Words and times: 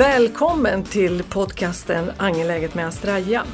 Välkommen 0.00 0.84
till 0.84 1.22
podcasten 1.22 2.10
Angeläget 2.16 2.74
med 2.74 2.86
Astraja. 2.86 3.44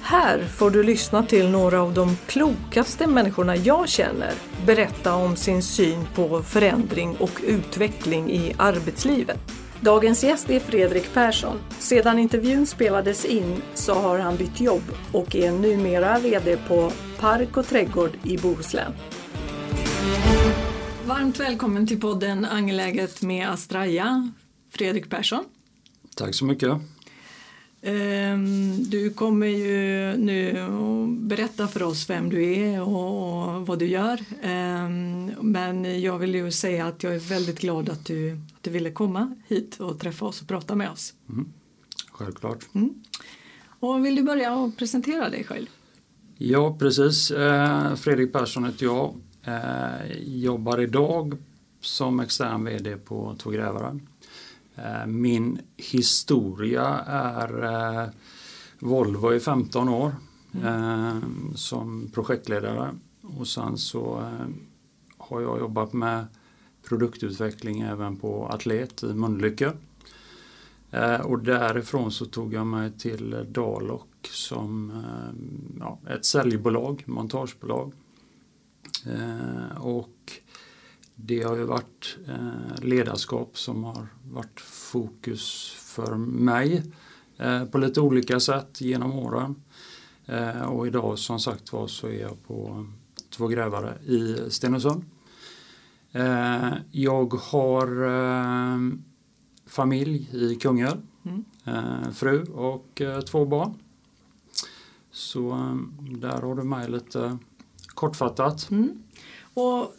Här 0.00 0.44
får 0.44 0.70
du 0.70 0.82
lyssna 0.82 1.22
till 1.22 1.48
några 1.50 1.82
av 1.82 1.94
de 1.94 2.16
klokaste 2.26 3.06
människorna 3.06 3.56
jag 3.56 3.88
känner 3.88 4.32
berätta 4.66 5.14
om 5.14 5.36
sin 5.36 5.62
syn 5.62 6.06
på 6.14 6.42
förändring 6.42 7.16
och 7.16 7.40
utveckling 7.46 8.30
i 8.30 8.54
arbetslivet. 8.58 9.38
Dagens 9.80 10.24
gäst 10.24 10.50
är 10.50 10.60
Fredrik 10.60 11.14
Persson. 11.14 11.58
Sedan 11.78 12.18
intervjun 12.18 12.66
spelades 12.66 13.24
in 13.24 13.62
så 13.74 13.94
har 13.94 14.18
han 14.18 14.36
bytt 14.36 14.60
jobb 14.60 14.82
och 15.12 15.36
är 15.36 15.52
numera 15.52 16.18
VD 16.18 16.56
på 16.68 16.92
Park 17.20 17.56
och 17.56 17.66
trädgård 17.66 18.12
i 18.22 18.38
Bohuslän. 18.38 18.92
Varmt 21.04 21.40
välkommen 21.40 21.86
till 21.86 22.00
podden 22.00 22.44
Angeläget 22.44 23.22
med 23.22 23.50
Astraja, 23.50 24.32
Fredrik 24.70 25.10
Persson. 25.10 25.44
Tack 26.16 26.34
så 26.34 26.44
mycket. 26.44 26.80
Ehm, 27.82 28.84
du 28.84 29.10
kommer 29.10 29.46
ju 29.46 30.16
nu 30.16 30.58
att 30.60 31.28
berätta 31.28 31.68
för 31.68 31.82
oss 31.82 32.10
vem 32.10 32.30
du 32.30 32.54
är 32.54 32.82
och 32.82 33.66
vad 33.66 33.78
du 33.78 33.86
gör. 33.86 34.20
Ehm, 34.42 35.32
men 35.40 36.00
jag 36.02 36.18
vill 36.18 36.34
ju 36.34 36.50
säga 36.50 36.86
att 36.86 37.02
jag 37.02 37.14
är 37.14 37.18
väldigt 37.18 37.60
glad 37.60 37.88
att 37.88 38.04
du, 38.04 38.32
att 38.32 38.62
du 38.62 38.70
ville 38.70 38.90
komma 38.90 39.34
hit 39.46 39.80
och 39.80 40.00
träffa 40.00 40.26
oss 40.26 40.42
och 40.42 40.48
prata 40.48 40.74
med 40.74 40.90
oss. 40.90 41.14
Mm. 41.28 41.52
Självklart. 42.12 42.58
Mm. 42.74 42.94
Och 43.80 44.04
vill 44.04 44.16
du 44.16 44.22
börja 44.22 44.54
och 44.54 44.76
presentera 44.76 45.30
dig 45.30 45.44
själv? 45.44 45.66
Ja, 46.38 46.76
precis. 46.78 47.30
Eh, 47.30 47.94
Fredrik 47.94 48.32
Persson 48.32 48.64
heter 48.64 48.84
jag. 48.86 49.14
Eh, 49.44 50.18
jobbar 50.22 50.80
idag 50.80 51.36
som 51.80 52.20
extern 52.20 52.64
VD 52.64 52.96
på 52.96 53.36
Två 53.38 53.50
Grävare. 53.50 53.98
Eh, 54.76 55.06
min 55.06 55.60
historia 55.76 56.86
är 57.06 57.64
eh, 57.64 58.08
Volvo 58.78 59.34
i 59.34 59.40
15 59.40 59.88
år 59.88 60.14
mm. 60.62 61.22
som 61.54 62.10
projektledare 62.14 62.94
och 63.22 63.48
sen 63.48 63.78
så 63.78 64.32
har 65.18 65.40
jag 65.40 65.58
jobbat 65.58 65.92
med 65.92 66.26
produktutveckling 66.88 67.80
även 67.80 68.16
på 68.16 68.46
Atlet 68.46 69.02
i 69.02 69.14
Mölnlycke. 69.14 69.72
Och 71.24 71.38
därifrån 71.38 72.12
så 72.12 72.26
tog 72.26 72.54
jag 72.54 72.66
mig 72.66 72.92
till 72.92 73.46
Dalok 73.48 74.28
som 74.30 74.92
ja, 75.80 75.98
ett 76.10 76.24
säljbolag, 76.24 77.02
montagebolag. 77.06 77.92
Och 79.78 80.32
det 81.14 81.42
har 81.42 81.56
ju 81.56 81.64
varit 81.64 82.18
eh, 82.28 82.84
ledarskap 82.84 83.58
som 83.58 83.84
har 83.84 84.06
varit 84.32 84.60
fokus 84.60 85.74
för 85.78 86.14
mig 86.16 86.82
eh, 87.36 87.64
på 87.64 87.78
lite 87.78 88.00
olika 88.00 88.40
sätt 88.40 88.80
genom 88.80 89.12
åren. 89.12 89.54
Eh, 90.26 90.62
och 90.62 90.86
idag 90.86 91.18
som 91.18 91.40
sagt 91.40 91.72
var 91.72 91.86
så 91.86 92.06
är 92.06 92.20
jag 92.20 92.46
på 92.46 92.86
Två 93.30 93.48
grävare 93.48 93.98
i 94.06 94.50
Stenungsund. 94.50 95.04
Jag 96.90 97.34
har 97.34 97.86
familj 99.66 100.28
i 100.32 100.54
Kungälv, 100.54 101.00
mm. 101.22 101.44
fru 102.14 102.42
och 102.42 103.02
två 103.30 103.44
barn. 103.44 103.74
Så 105.10 105.50
där 106.00 106.42
har 106.42 106.54
du 106.54 106.62
mig 106.62 106.90
lite 106.90 107.38
kortfattat. 107.86 108.70
Mm. 108.70 109.02
Och 109.54 109.94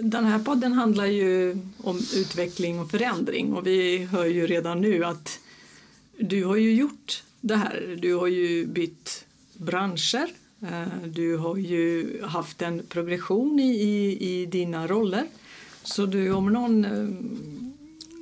den 0.00 0.24
här 0.24 0.38
podden 0.38 0.72
handlar 0.72 1.06
ju 1.06 1.56
om 1.78 1.98
utveckling 2.14 2.80
och 2.80 2.90
förändring 2.90 3.52
och 3.52 3.66
vi 3.66 4.04
hör 4.04 4.24
ju 4.24 4.46
redan 4.46 4.80
nu 4.80 5.04
att 5.04 5.40
du 6.18 6.44
har 6.44 6.56
ju 6.56 6.74
gjort 6.74 7.22
det 7.40 7.56
här. 7.56 7.98
Du 8.00 8.14
har 8.14 8.26
ju 8.26 8.66
bytt 8.66 9.24
branscher. 9.54 10.28
Eh, 10.62 11.06
du 11.06 11.36
har 11.36 11.56
ju 11.56 12.22
haft 12.22 12.62
en 12.62 12.82
progression 12.88 13.60
i, 13.60 13.72
i, 13.72 14.18
i 14.30 14.46
dina 14.46 14.86
roller. 14.86 15.24
Så 15.82 16.06
du 16.06 16.32
om 16.32 16.46
någon 16.46 16.84
eh, 16.84 17.08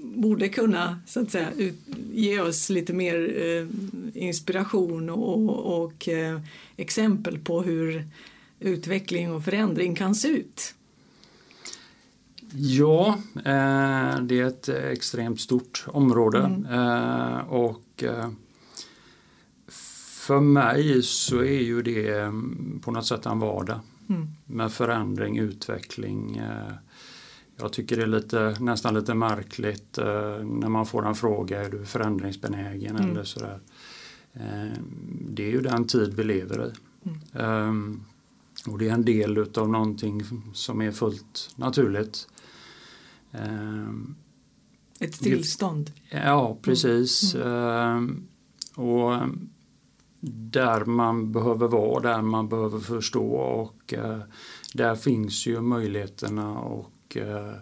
borde 0.02 0.48
kunna 0.48 1.00
så 1.06 1.20
att 1.20 1.30
säga, 1.30 1.52
ut, 1.56 1.78
ge 2.12 2.40
oss 2.40 2.70
lite 2.70 2.92
mer 2.92 3.42
eh, 3.44 3.66
inspiration 4.22 5.10
och, 5.10 5.82
och 5.82 6.08
eh, 6.08 6.40
exempel 6.76 7.38
på 7.38 7.62
hur 7.62 8.04
utveckling 8.60 9.32
och 9.32 9.44
förändring 9.44 9.94
kan 9.94 10.14
se 10.14 10.28
ut. 10.28 10.74
Ja, 12.54 13.18
eh, 13.36 14.20
det 14.22 14.40
är 14.40 14.44
ett 14.44 14.68
extremt 14.68 15.40
stort 15.40 15.84
område 15.86 16.38
mm. 16.38 16.64
eh, 16.64 17.38
och 17.38 18.02
eh, 18.02 18.30
för 20.26 20.40
mig 20.40 21.02
så 21.02 21.38
är 21.38 21.60
ju 21.60 21.82
det 21.82 22.18
mm, 22.18 22.80
på 22.84 22.90
något 22.90 23.06
sätt 23.06 23.26
en 23.26 23.38
vardag 23.38 23.80
mm. 24.08 24.28
med 24.46 24.72
förändring, 24.72 25.38
utveckling. 25.38 26.42
Jag 27.56 27.72
tycker 27.72 27.96
det 27.96 28.02
är 28.02 28.06
lite, 28.06 28.56
nästan 28.60 28.94
lite 28.94 29.14
märkligt 29.14 29.98
när 30.42 30.68
man 30.68 30.86
får 30.86 31.06
en 31.06 31.14
fråga, 31.14 31.64
är 31.64 31.70
du 31.70 31.84
förändringsbenägen 31.84 32.96
mm. 32.96 33.10
eller 33.10 33.24
sådär. 33.24 33.58
Det 35.30 35.44
är 35.44 35.50
ju 35.50 35.60
den 35.60 35.86
tid 35.86 36.14
vi 36.14 36.24
lever 36.24 36.66
i. 36.66 36.72
Mm. 37.38 38.00
Och 38.66 38.78
det 38.78 38.88
är 38.88 38.94
en 38.94 39.04
del 39.04 39.38
utav 39.38 39.68
någonting 39.68 40.22
som 40.52 40.82
är 40.82 40.92
fullt 40.92 41.50
naturligt. 41.56 42.26
Ehm, 43.32 44.16
Ett 45.00 45.20
tillstånd? 45.20 45.92
Ja, 46.10 46.58
precis. 46.62 47.34
Mm. 47.34 47.46
Mm. 47.46 48.28
Och 48.74 49.28
där 50.20 50.84
man 50.84 51.32
behöver 51.32 51.68
vara, 51.68 52.00
där 52.00 52.22
man 52.22 52.48
behöver 52.48 52.78
förstå 52.80 53.26
och 53.34 53.94
eh, 53.94 54.20
där 54.74 54.94
finns 54.94 55.46
ju 55.46 55.60
möjligheterna 55.60 56.58
och 56.58 57.16
eh, 57.16 57.54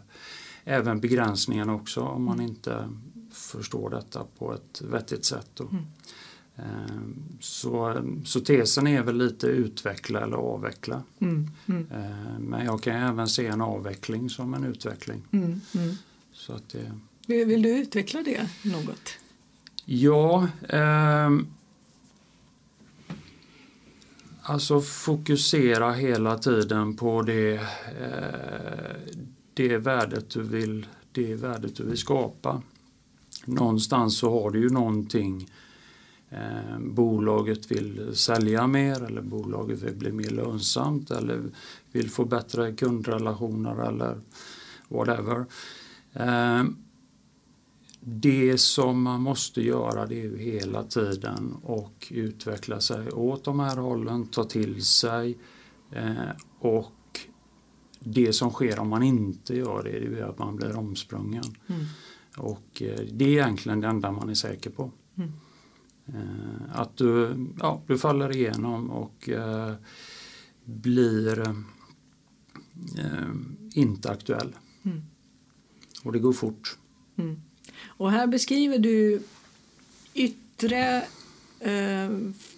även 0.64 1.00
begränsningarna 1.00 1.74
också 1.74 2.00
om 2.00 2.24
man 2.24 2.34
mm. 2.34 2.46
inte 2.46 2.88
förstår 3.32 3.90
detta 3.90 4.26
på 4.38 4.54
ett 4.54 4.80
vettigt 4.80 5.24
sätt. 5.24 5.60
Mm. 5.60 5.84
Ehm, 6.58 7.14
så, 7.40 8.02
så 8.24 8.40
tesen 8.40 8.86
är 8.86 9.02
väl 9.02 9.18
lite 9.18 9.46
utveckla 9.46 10.20
eller 10.20 10.36
avveckla. 10.36 11.02
Mm, 11.18 11.50
mm. 11.66 11.86
Ehm, 11.92 12.42
men 12.42 12.64
jag 12.64 12.82
kan 12.82 12.96
även 12.96 13.28
se 13.28 13.46
en 13.46 13.60
avveckling 13.60 14.30
som 14.30 14.54
en 14.54 14.64
utveckling. 14.64 15.22
Mm, 15.30 15.60
mm. 15.74 15.94
så 16.32 16.52
att 16.52 16.68
det... 16.68 16.92
vill, 17.26 17.46
vill, 17.46 17.62
du 17.62 17.68
utveckla 17.68 18.22
det 18.22 18.48
något? 18.62 19.10
Ja, 19.84 20.48
eh, 20.68 21.30
alltså 24.42 24.80
fokusera 24.80 25.92
hela 25.92 26.38
tiden 26.38 26.96
på 26.96 27.22
det, 27.22 27.54
eh, 27.54 29.14
det, 29.54 29.78
värdet 29.78 30.30
du 30.30 30.42
vill, 30.42 30.86
det 31.12 31.34
värdet 31.34 31.76
du 31.76 31.84
vill 31.84 31.98
skapa. 31.98 32.62
Någonstans 33.44 34.18
så 34.18 34.42
har 34.42 34.50
du 34.50 34.60
ju 34.60 34.70
någonting 34.70 35.48
eh, 36.30 36.78
bolaget 36.78 37.70
vill 37.70 38.16
sälja 38.16 38.66
mer 38.66 39.02
eller 39.02 39.22
bolaget 39.22 39.82
vill 39.82 39.94
bli 39.94 40.12
mer 40.12 40.30
lönsamt 40.30 41.10
eller 41.10 41.42
vill 41.92 42.10
få 42.10 42.24
bättre 42.24 42.72
kundrelationer 42.72 43.88
eller 43.88 44.18
whatever. 44.88 45.46
Eh, 46.12 46.64
det 48.00 48.58
som 48.58 49.02
man 49.02 49.22
måste 49.22 49.62
göra 49.62 50.06
det 50.06 50.14
är 50.14 50.24
ju 50.24 50.38
hela 50.38 50.82
tiden 50.82 51.56
och 51.62 52.08
utveckla 52.10 52.80
sig 52.80 53.10
åt 53.10 53.44
de 53.44 53.60
här 53.60 53.76
hållen, 53.76 54.26
ta 54.26 54.44
till 54.44 54.84
sig 54.84 55.38
eh, 55.92 56.14
och 56.58 56.92
det 58.00 58.32
som 58.32 58.50
sker 58.50 58.78
om 58.78 58.88
man 58.88 59.02
inte 59.02 59.56
gör 59.56 59.82
det, 59.82 60.08
det 60.10 60.20
är 60.20 60.24
att 60.24 60.38
man 60.38 60.56
blir 60.56 60.76
omsprungen. 60.76 61.44
Mm. 61.66 61.84
Och 62.36 62.82
eh, 62.82 63.00
det 63.12 63.24
är 63.24 63.28
egentligen 63.28 63.80
det 63.80 63.88
enda 63.88 64.12
man 64.12 64.28
är 64.28 64.34
säker 64.34 64.70
på. 64.70 64.90
Mm. 65.16 65.32
Eh, 66.14 66.80
att 66.80 66.96
du, 66.96 67.36
ja, 67.58 67.82
du 67.86 67.98
faller 67.98 68.36
igenom 68.36 68.90
och 68.90 69.28
eh, 69.28 69.74
blir 70.64 71.40
eh, 72.98 73.30
inte 73.74 74.10
aktuell. 74.10 74.56
Mm. 74.82 75.02
Och 76.02 76.12
det 76.12 76.18
går 76.18 76.32
fort. 76.32 76.78
Mm. 77.16 77.40
Och 77.86 78.10
här 78.10 78.26
beskriver 78.26 78.78
du 78.78 79.22
yttre 80.14 81.04
eh, 81.60 82.10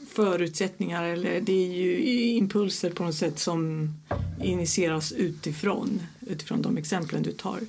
förutsättningar 0.09 1.05
eller 1.05 1.41
det 1.41 1.53
är 1.53 1.73
ju 1.73 2.23
impulser 2.31 2.91
på 2.91 3.05
något 3.05 3.15
sätt 3.15 3.39
som 3.39 3.95
initieras 4.43 5.13
utifrån, 5.13 6.03
utifrån 6.21 6.63
de 6.63 6.77
exemplen 6.77 7.23
du 7.23 7.33
tar. 7.33 7.61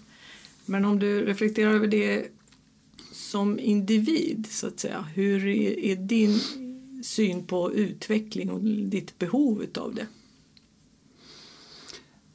Men 0.66 0.86
om 0.86 1.00
du 1.00 1.26
reflekterar 1.26 1.74
över 1.74 1.88
det 1.88 2.28
som 3.32 3.60
individ, 3.60 4.48
så 4.50 4.68
att 4.68 4.80
säga. 4.80 5.02
Hur 5.02 5.48
är 5.48 5.96
din 5.96 6.40
syn 7.04 7.44
på 7.44 7.74
utveckling 7.74 8.50
och 8.50 8.62
ditt 8.62 9.20
behov 9.20 9.66
av 9.78 9.96
det? 9.96 10.08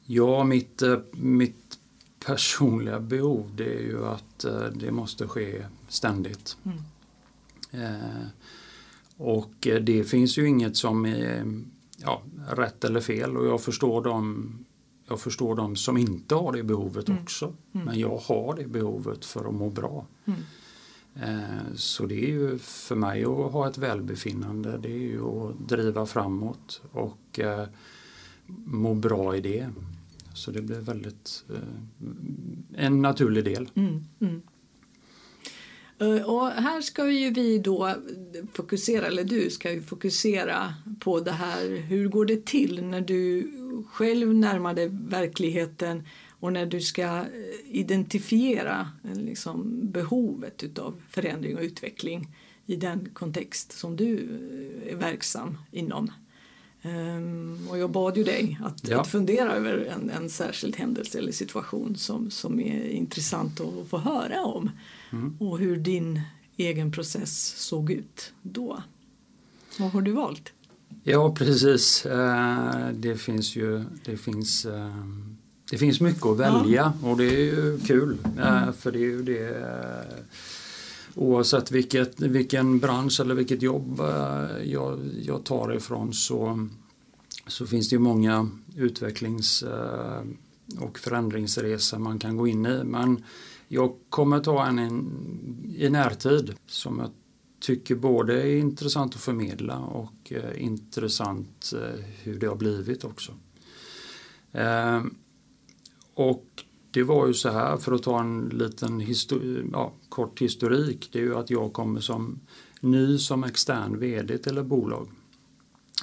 Ja, 0.05 0.43
mitt, 0.43 0.81
eh, 0.81 0.99
mitt 1.11 1.79
personliga 2.25 2.99
behov 2.99 3.51
det 3.55 3.73
är 3.73 3.81
ju 3.81 4.05
att 4.05 4.43
eh, 4.43 4.65
det 4.75 4.91
måste 4.91 5.27
ske 5.27 5.65
ständigt. 5.87 6.57
Mm. 6.63 6.77
Eh, 7.71 8.27
och 9.17 9.53
det 9.81 10.03
finns 10.03 10.37
ju 10.37 10.47
inget 10.47 10.77
som 10.77 11.05
är 11.05 11.53
ja, 11.97 12.21
rätt 12.49 12.83
eller 12.83 13.01
fel 13.01 13.37
och 13.37 13.47
jag 13.47 13.61
förstår 13.61 14.03
dem 14.03 14.59
jag 15.09 15.19
förstår 15.19 15.55
de 15.55 15.75
som 15.75 15.97
inte 15.97 16.35
har 16.35 16.51
det 16.51 16.63
behovet 16.63 17.09
mm. 17.09 17.23
också. 17.23 17.45
Mm. 17.45 17.85
Men 17.85 17.99
jag 17.99 18.17
har 18.17 18.55
det 18.55 18.67
behovet 18.67 19.25
för 19.25 19.45
att 19.45 19.53
må 19.53 19.69
bra. 19.69 20.05
Mm. 20.25 20.39
Eh, 21.21 21.73
så 21.75 22.05
det 22.05 22.15
är 22.15 22.29
ju 22.29 22.57
för 22.57 22.95
mig 22.95 23.23
att 23.23 23.51
ha 23.51 23.69
ett 23.69 23.77
välbefinnande, 23.77 24.77
det 24.77 24.91
är 24.91 24.97
ju 24.97 25.21
att 25.21 25.69
driva 25.69 26.05
framåt 26.05 26.81
och 26.91 27.39
eh, 27.39 27.67
må 28.65 28.93
bra 28.93 29.35
i 29.35 29.41
det. 29.41 29.69
Så 30.33 30.51
det 30.51 30.61
blir 30.61 30.79
väldigt 30.79 31.43
eh, 31.49 32.85
en 32.85 33.01
naturlig 33.01 33.43
del. 33.43 33.69
Mm, 33.75 34.03
mm. 34.19 34.41
Och 36.25 36.47
här 36.47 36.81
ska 36.81 37.11
ju 37.11 37.29
vi 37.29 37.59
då 37.59 37.95
fokusera, 38.53 39.07
eller 39.07 39.23
du 39.23 39.49
ska 39.49 39.71
ju 39.71 39.81
fokusera 39.81 40.73
på 40.99 41.19
det 41.19 41.31
här, 41.31 41.77
hur 41.77 42.07
går 42.07 42.25
det 42.25 42.45
till 42.45 42.83
när 42.83 43.01
du 43.01 43.51
själv 43.87 44.33
närmar 44.33 44.73
dig 44.73 44.89
verkligheten 44.91 46.03
och 46.39 46.53
när 46.53 46.65
du 46.65 46.81
ska 46.81 47.03
eh, 47.03 47.25
identifiera 47.65 48.89
eh, 49.03 49.15
liksom, 49.15 49.79
behovet 49.91 50.63
utav 50.63 51.01
förändring 51.09 51.57
och 51.57 51.63
utveckling 51.63 52.27
i 52.65 52.75
den 52.75 53.09
kontext 53.13 53.71
som 53.71 53.95
du 53.95 54.13
eh, 54.15 54.93
är 54.93 54.95
verksam 54.95 55.57
inom. 55.71 56.11
Um, 56.83 57.67
och 57.69 57.77
jag 57.77 57.91
bad 57.91 58.17
ju 58.17 58.23
dig 58.23 58.59
att, 58.63 58.87
ja. 58.87 59.01
att 59.01 59.07
fundera 59.07 59.53
över 59.53 59.77
en, 59.77 60.09
en 60.09 60.29
särskild 60.29 60.75
händelse 60.75 61.17
eller 61.17 61.31
situation 61.31 61.95
som, 61.95 62.31
som 62.31 62.59
är 62.59 62.89
intressant 62.89 63.59
att 63.59 63.87
få 63.89 63.97
höra 63.97 64.43
om 64.43 64.69
mm. 65.11 65.37
och 65.39 65.59
hur 65.59 65.77
din 65.77 66.21
egen 66.57 66.91
process 66.91 67.55
såg 67.57 67.91
ut 67.91 68.33
då. 68.41 68.83
Vad 69.79 69.91
har 69.91 70.01
du 70.01 70.11
valt? 70.11 70.53
Ja 71.03 71.35
precis, 71.35 72.07
det 72.93 73.15
finns 73.17 73.55
ju 73.55 73.83
det 74.05 74.17
finns 74.17 74.65
ehm, 74.65 75.36
det 75.69 75.77
finns 75.77 76.01
mycket 76.01 76.25
att 76.25 76.37
välja 76.37 76.93
ja. 77.01 77.09
och 77.09 77.17
det 77.17 77.25
är 77.25 77.45
ju 77.45 77.79
kul. 77.79 78.17
Mm. 78.37 78.73
För 78.73 78.91
det 78.91 78.97
är 78.97 79.01
ju 79.01 79.23
det 79.23 79.57
eh, 79.57 80.23
Oavsett 81.15 81.71
vilket, 81.71 82.19
vilken 82.19 82.79
bransch 82.79 83.19
eller 83.19 83.35
vilket 83.35 83.61
jobb 83.61 83.99
eh, 83.99 84.63
jag, 84.63 84.99
jag 85.21 85.43
tar 85.43 85.73
ifrån 85.73 86.13
så, 86.13 86.67
så 87.47 87.65
finns 87.65 87.89
det 87.89 87.95
ju 87.95 87.99
många 87.99 88.49
utvecklings 88.75 89.63
eh, 89.63 90.21
och 90.79 90.99
förändringsresor 90.99 91.97
man 91.97 92.19
kan 92.19 92.37
gå 92.37 92.47
in 92.47 92.65
i. 92.65 92.83
Men 92.83 93.23
jag 93.67 93.95
kommer 94.09 94.39
ta 94.39 94.65
en 94.65 94.81
i 95.77 95.89
närtid 95.89 96.53
som 96.67 96.99
jag 96.99 97.09
tycker 97.59 97.95
både 97.95 98.41
är 98.41 98.55
intressant 98.55 99.15
att 99.15 99.21
förmedla 99.21 99.77
och 99.77 100.33
intressant 100.55 101.73
hur 102.23 102.39
det 102.39 102.47
har 102.47 102.55
blivit 102.55 103.03
också. 103.03 103.33
Och 106.17 106.63
det 106.91 107.03
var 107.03 107.27
ju 107.27 107.33
så 107.33 107.49
här, 107.49 107.77
för 107.77 107.91
att 107.91 108.03
ta 108.03 108.19
en 108.19 108.49
liten 108.49 108.99
histori 108.99 109.69
ja, 109.71 109.93
kort 110.09 110.41
historik, 110.41 111.09
det 111.11 111.19
är 111.19 111.23
ju 111.23 111.35
att 111.35 111.49
jag 111.49 111.73
kommer 111.73 111.99
som 111.99 112.39
ny 112.81 113.17
som 113.17 113.43
extern 113.43 113.99
VD 113.99 114.37
till 114.37 114.57
ett 114.57 114.65
bolag. 114.65 115.07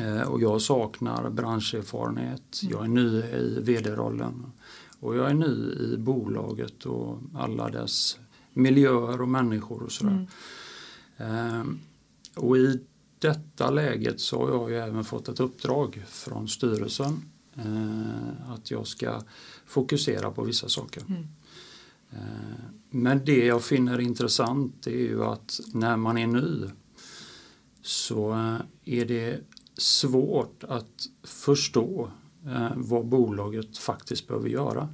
Eh, 0.00 0.20
och 0.20 0.43
jag 0.43 0.62
saknar 0.62 1.31
branscherfarenhet, 1.31 2.61
mm. 2.62 2.72
jag 2.72 2.84
är 2.84 2.88
ny 2.88 3.19
i 3.19 3.58
VD-rollen 3.62 4.52
och 5.00 5.16
jag 5.16 5.31
är 5.31 5.34
ny 5.34 5.72
i 5.72 5.96
bolaget 5.99 6.87
och 6.87 7.19
alla 7.34 7.69
dess 7.69 8.19
miljöer 8.52 9.20
och 9.20 9.28
människor 9.28 9.82
och 9.82 9.93
sådär. 9.93 10.26
Mm. 11.16 11.58
Eh, 11.58 12.43
och 12.43 12.56
i 12.56 12.81
detta 13.19 13.70
läget 13.70 14.20
så 14.20 14.46
har 14.46 14.50
jag 14.50 14.70
ju 14.70 14.76
även 14.76 15.05
fått 15.05 15.28
ett 15.28 15.40
uppdrag 15.40 16.05
från 16.06 16.49
styrelsen 16.49 17.22
att 18.47 18.71
jag 18.71 18.87
ska 18.87 19.23
fokusera 19.67 20.31
på 20.31 20.43
vissa 20.43 20.69
saker. 20.69 21.03
Mm. 21.09 21.27
Eh, 22.15 22.65
men 22.91 23.25
det 23.25 23.45
jag 23.45 23.65
finner 23.65 24.01
intressant 24.01 24.87
är 24.87 24.91
ju 24.91 25.25
att 25.25 25.61
när 25.73 25.97
man 25.97 26.19
är 26.19 26.27
ny 26.27 26.71
så 27.83 28.33
eh, 28.33 28.61
är 28.85 29.05
det 29.05 29.41
svårt 29.77 30.65
att 30.69 31.09
förstå 31.23 32.11
eh, 32.47 32.71
vad 32.77 33.06
bolaget 33.06 33.79
faktiskt 33.79 34.29
behöver 34.29 34.49
göra. 34.49 34.89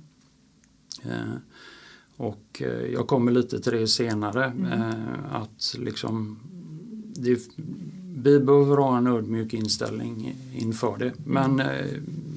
Och 2.17 2.63
jag 2.93 3.09
kommer 3.09 3.33
lite 3.33 3.61
till 3.61 3.73
det 3.73 3.89
senare 3.89 4.45
mm. 4.45 4.93
att 5.31 5.77
liksom 5.79 6.39
det, 7.15 7.41
vi 8.15 8.41
behöver 8.41 8.77
ha 8.77 8.99
en 8.99 9.07
ödmjuk 9.07 9.55
inställning 9.55 10.37
inför 10.55 10.97
det 10.99 11.13
men 11.25 11.61
eh, 11.61 11.87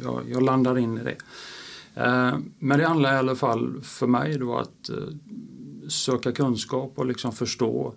jag, 0.01 0.21
jag 0.29 0.43
landar 0.43 0.77
in 0.77 0.97
i 0.97 1.03
det. 1.03 1.17
Eh, 2.01 2.37
men 2.59 2.79
det 2.79 2.87
handlar 2.87 3.13
i 3.13 3.17
alla 3.17 3.35
fall 3.35 3.81
för 3.81 4.07
mig 4.07 4.37
då 4.37 4.57
att 4.57 4.89
eh, 4.89 4.97
söka 5.87 6.31
kunskap 6.31 6.91
och 6.95 7.05
liksom 7.05 7.31
förstå 7.31 7.93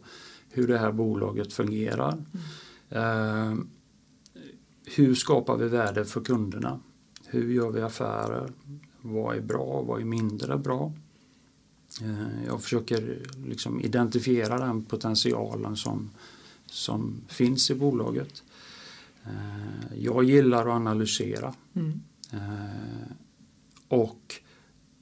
hur 0.51 0.69
det 0.69 0.79
här 0.79 0.93
bolaget 0.93 1.53
fungerar. 1.53 2.25
Mm. 2.91 3.69
Hur 4.85 5.15
skapar 5.15 5.57
vi 5.57 5.69
värde 5.69 6.05
för 6.05 6.21
kunderna? 6.21 6.81
Hur 7.27 7.53
gör 7.53 7.71
vi 7.71 7.81
affärer? 7.83 8.53
Vad 9.01 9.37
är 9.37 9.41
bra? 9.41 9.83
Vad 9.83 10.01
är 10.01 10.05
mindre 10.05 10.59
bra? 10.59 10.93
Jag 12.47 12.63
försöker 12.63 13.19
liksom 13.47 13.81
identifiera 13.81 14.59
den 14.59 14.85
potentialen 14.85 15.77
som, 15.77 16.11
som 16.67 17.21
finns 17.29 17.71
i 17.71 17.75
bolaget. 17.75 18.43
Jag 19.95 20.25
gillar 20.25 20.61
att 20.61 20.75
analysera. 20.75 21.55
Mm 21.75 22.01
och 23.89 24.35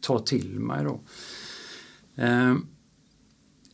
ta 0.01 0.19
till 0.19 0.61
mig. 0.61 0.85
Då. 0.85 1.01
Eh, 2.23 2.55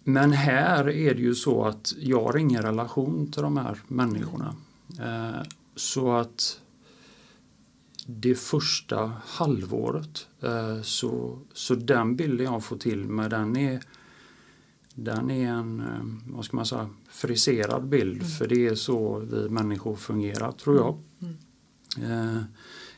men 0.05 0.33
här 0.33 0.89
är 0.89 1.15
det 1.15 1.21
ju 1.21 1.35
så 1.35 1.65
att 1.65 1.95
jag 1.99 2.23
har 2.25 2.37
ingen 2.37 2.63
relation 2.63 3.33
till 3.33 3.43
de 3.43 3.57
här 3.57 3.79
människorna. 3.89 4.55
Eh, 5.01 5.43
så 5.77 6.13
att 6.13 6.61
det 8.07 8.35
första 8.35 9.13
halvåret 9.27 10.27
eh, 10.41 10.83
så, 10.83 11.39
så 11.53 11.75
den 11.75 12.17
bilden 12.17 12.47
jag 12.47 12.65
får 12.65 12.77
till 12.77 13.05
mig 13.05 13.31
den 13.31 13.57
är 13.57 13.81
den 15.05 15.31
är 15.31 15.49
en, 15.49 15.83
vad 16.27 16.45
ska 16.45 16.57
man 16.57 16.67
säga, 16.67 16.89
friserad 17.09 17.89
bild 17.89 18.17
mm. 18.17 18.29
för 18.29 18.49
det 18.49 18.67
är 18.67 18.75
så 18.75 19.19
vi 19.19 19.49
människor 19.49 19.97
fungerar 19.97 20.53
tror 20.53 20.77
jag. 20.77 20.99
Mm. 21.21 21.37
Mm. 21.99 22.45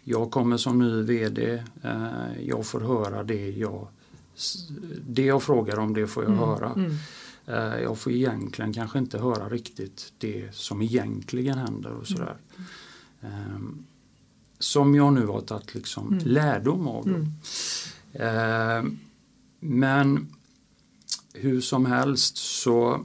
Jag 0.04 0.30
kommer 0.30 0.56
som 0.56 0.78
ny 0.78 1.02
VD, 1.02 1.64
eh, 1.82 2.46
jag 2.46 2.66
får 2.66 2.80
höra 2.80 3.22
det 3.22 3.50
jag, 3.50 3.88
det 5.08 5.24
jag 5.24 5.42
frågar 5.42 5.78
om, 5.78 5.94
det 5.94 6.06
får 6.06 6.24
jag 6.24 6.32
mm. 6.32 6.44
höra. 6.44 6.72
Mm. 6.72 6.92
Eh, 7.46 7.82
jag 7.82 7.98
får 7.98 8.12
egentligen 8.12 8.72
kanske 8.72 8.98
inte 8.98 9.18
höra 9.18 9.48
riktigt 9.48 10.12
det 10.18 10.54
som 10.54 10.82
egentligen 10.82 11.58
händer 11.58 11.90
och 11.92 12.06
sådär. 12.06 12.36
Mm. 13.20 13.34
Ehm, 13.34 13.84
som 14.58 14.94
jag 14.94 15.12
nu 15.12 15.26
har 15.26 15.40
tagit 15.40 15.74
liksom 15.74 16.08
mm. 16.08 16.24
lärdom 16.26 16.88
av. 16.88 17.08
Mm. 17.08 17.26
Ehm, 18.12 18.98
men 19.60 20.28
hur 21.32 21.60
som 21.60 21.86
helst 21.86 22.36
så, 22.36 23.04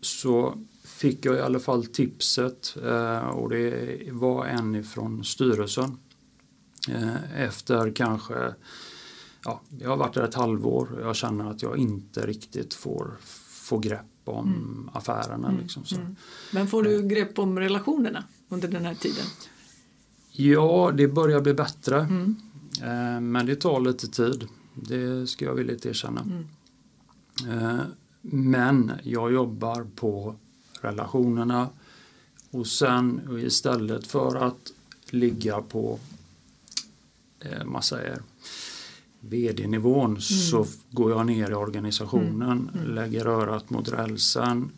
så 0.00 0.58
fick 0.84 1.24
jag 1.24 1.36
i 1.36 1.40
alla 1.40 1.58
fall 1.58 1.86
tipset 1.86 2.76
eh, 2.84 3.28
och 3.28 3.50
det 3.50 3.98
var 4.12 4.46
en 4.46 4.74
ifrån 4.74 5.24
styrelsen 5.24 5.98
Eh, 6.88 7.42
efter 7.42 7.90
kanske, 7.90 8.54
ja, 9.44 9.60
jag 9.78 9.90
har 9.90 9.96
varit 9.96 10.14
där 10.14 10.24
ett 10.24 10.34
halvår 10.34 10.92
och 10.92 11.08
jag 11.08 11.16
känner 11.16 11.50
att 11.50 11.62
jag 11.62 11.76
inte 11.76 12.26
riktigt 12.26 12.74
får, 12.74 13.16
får 13.50 13.80
grepp 13.80 14.02
om 14.24 14.46
mm. 14.46 14.90
affärerna. 14.92 15.48
Mm. 15.48 15.60
Liksom, 15.60 15.84
så. 15.84 15.96
Mm. 15.96 16.16
Men 16.52 16.66
får 16.66 16.82
du 16.82 17.02
grepp 17.08 17.38
om 17.38 17.58
relationerna 17.58 18.24
under 18.48 18.68
den 18.68 18.84
här 18.84 18.94
tiden? 18.94 19.24
Ja, 20.32 20.92
det 20.96 21.08
börjar 21.08 21.40
bli 21.40 21.54
bättre. 21.54 22.00
Mm. 22.00 22.36
Eh, 22.82 23.20
men 23.20 23.46
det 23.46 23.56
tar 23.56 23.80
lite 23.80 24.08
tid. 24.08 24.48
Det 24.74 25.26
ska 25.26 25.44
jag 25.44 25.54
villigt 25.54 25.86
erkänna. 25.86 26.20
Mm. 26.20 26.48
Eh, 27.48 27.80
men 28.20 28.92
jag 29.02 29.32
jobbar 29.32 29.86
på 29.96 30.34
relationerna 30.80 31.68
och 32.50 32.66
sen 32.66 33.38
istället 33.44 34.06
för 34.06 34.36
att 34.36 34.72
ligga 35.10 35.60
på 35.60 35.98
eh, 37.40 37.64
man 37.64 37.82
säger, 37.82 38.18
vd-nivån 39.20 40.10
mm. 40.10 40.20
så 40.20 40.66
går 40.90 41.10
jag 41.10 41.26
ner 41.26 41.50
i 41.50 41.54
organisationen, 41.54 42.68
mm. 42.68 42.82
Mm. 42.82 42.94
lägger 42.94 43.26
örat 43.26 43.70
mot 43.70 43.88
rälsen, 43.88 44.70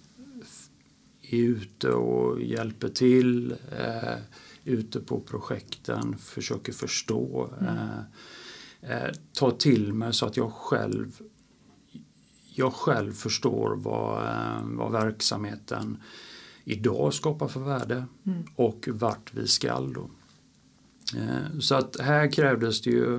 är 1.23 1.39
ute 1.39 1.91
och 1.91 2.43
hjälper 2.43 2.89
till, 2.89 3.53
eh, 3.53 4.19
ute 4.65 5.01
på 5.01 5.21
projekten, 5.21 6.17
försöker 6.19 6.73
förstå, 6.73 7.51
mm. 7.61 7.77
eh, 7.77 9.05
eh, 9.05 9.13
ta 9.33 9.51
till 9.51 9.93
mig 9.93 10.15
så 10.15 10.27
att 10.27 10.37
jag 10.37 10.53
själv 10.53 11.21
jag 12.59 12.73
själv 12.73 13.13
förstår 13.13 13.77
vad, 13.77 14.27
eh, 14.27 14.63
vad 14.65 14.93
verksamheten 14.93 16.03
idag 16.65 17.15
skapar 17.15 17.49
för 17.49 17.61
värde 17.61 18.05
mm. 18.27 18.45
och 18.55 18.89
vart 18.93 19.35
vi 19.35 19.47
skall. 19.47 19.93
Då. 19.93 20.11
Eh, 21.19 21.59
så 21.61 21.75
att 21.75 22.01
här 22.01 22.33
krävdes 22.33 22.81
det 22.81 22.91
ju 22.91 23.17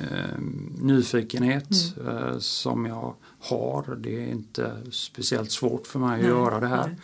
eh, 0.00 0.38
nyfikenhet 0.78 1.96
mm. 2.00 2.16
eh, 2.16 2.38
som 2.38 2.86
jag 2.86 3.14
har. 3.40 3.96
Det 3.96 4.24
är 4.24 4.26
inte 4.26 4.76
speciellt 4.90 5.50
svårt 5.50 5.86
för 5.86 5.98
mig 5.98 6.10
nej, 6.10 6.20
att 6.20 6.36
göra 6.36 6.60
det 6.60 6.66
här. 6.66 6.96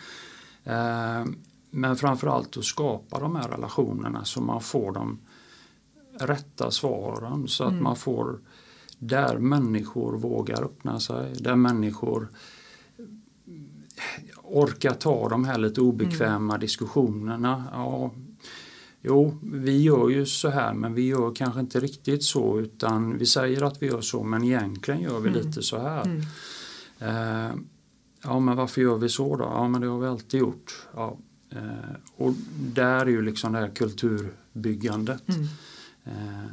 Eh, 0.63 1.25
men 1.71 1.95
framförallt 1.95 2.57
att 2.57 2.65
skapa 2.65 3.19
de 3.19 3.35
här 3.35 3.47
relationerna 3.47 4.25
så 4.25 4.41
man 4.41 4.61
får 4.61 4.91
de 4.91 5.19
rätta 6.19 6.71
svaren 6.71 7.47
så 7.47 7.63
att 7.63 7.71
mm. 7.71 7.83
man 7.83 7.95
får 7.95 8.39
där 8.99 9.37
människor 9.37 10.17
vågar 10.17 10.63
öppna 10.63 10.99
sig, 10.99 11.33
där 11.39 11.55
människor 11.55 12.29
orkar 14.43 14.93
ta 14.93 15.29
de 15.29 15.45
här 15.45 15.57
lite 15.57 15.81
obekväma 15.81 16.53
mm. 16.53 16.59
diskussionerna. 16.59 17.63
Ja, 17.71 18.11
jo, 19.01 19.37
vi 19.43 19.81
gör 19.81 20.09
ju 20.09 20.25
så 20.25 20.49
här 20.49 20.73
men 20.73 20.93
vi 20.93 21.07
gör 21.07 21.35
kanske 21.35 21.59
inte 21.59 21.79
riktigt 21.79 22.23
så 22.23 22.59
utan 22.59 23.17
vi 23.17 23.25
säger 23.25 23.61
att 23.61 23.81
vi 23.81 23.87
gör 23.87 24.01
så 24.01 24.23
men 24.23 24.43
egentligen 24.43 25.01
gör 25.01 25.19
vi 25.19 25.29
mm. 25.29 25.41
lite 25.41 25.61
så 25.61 25.79
här. 25.79 26.05
Mm. 26.05 26.21
Eh, 26.99 27.51
ja 28.23 28.39
men 28.39 28.55
varför 28.57 28.81
gör 28.81 28.97
vi 28.97 29.09
så 29.09 29.35
då? 29.35 29.43
Ja 29.43 29.67
men 29.67 29.81
det 29.81 29.87
har 29.87 29.99
vi 29.99 30.07
alltid 30.07 30.39
gjort. 30.39 30.87
Ja, 30.93 31.17
eh, 31.49 31.95
och 32.15 32.33
där 32.59 33.05
är 33.05 33.09
ju 33.09 33.21
liksom 33.21 33.53
det 33.53 33.59
här 33.59 33.75
kulturbyggandet. 33.75 35.23
Mm. 35.29 35.43
Eh, 36.03 36.51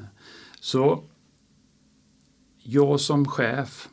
så 0.61 1.03
jag 2.69 3.01
som 3.01 3.29
chef, 3.29 3.89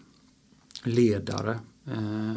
ledare, 0.83 1.59
eh, 1.87 2.33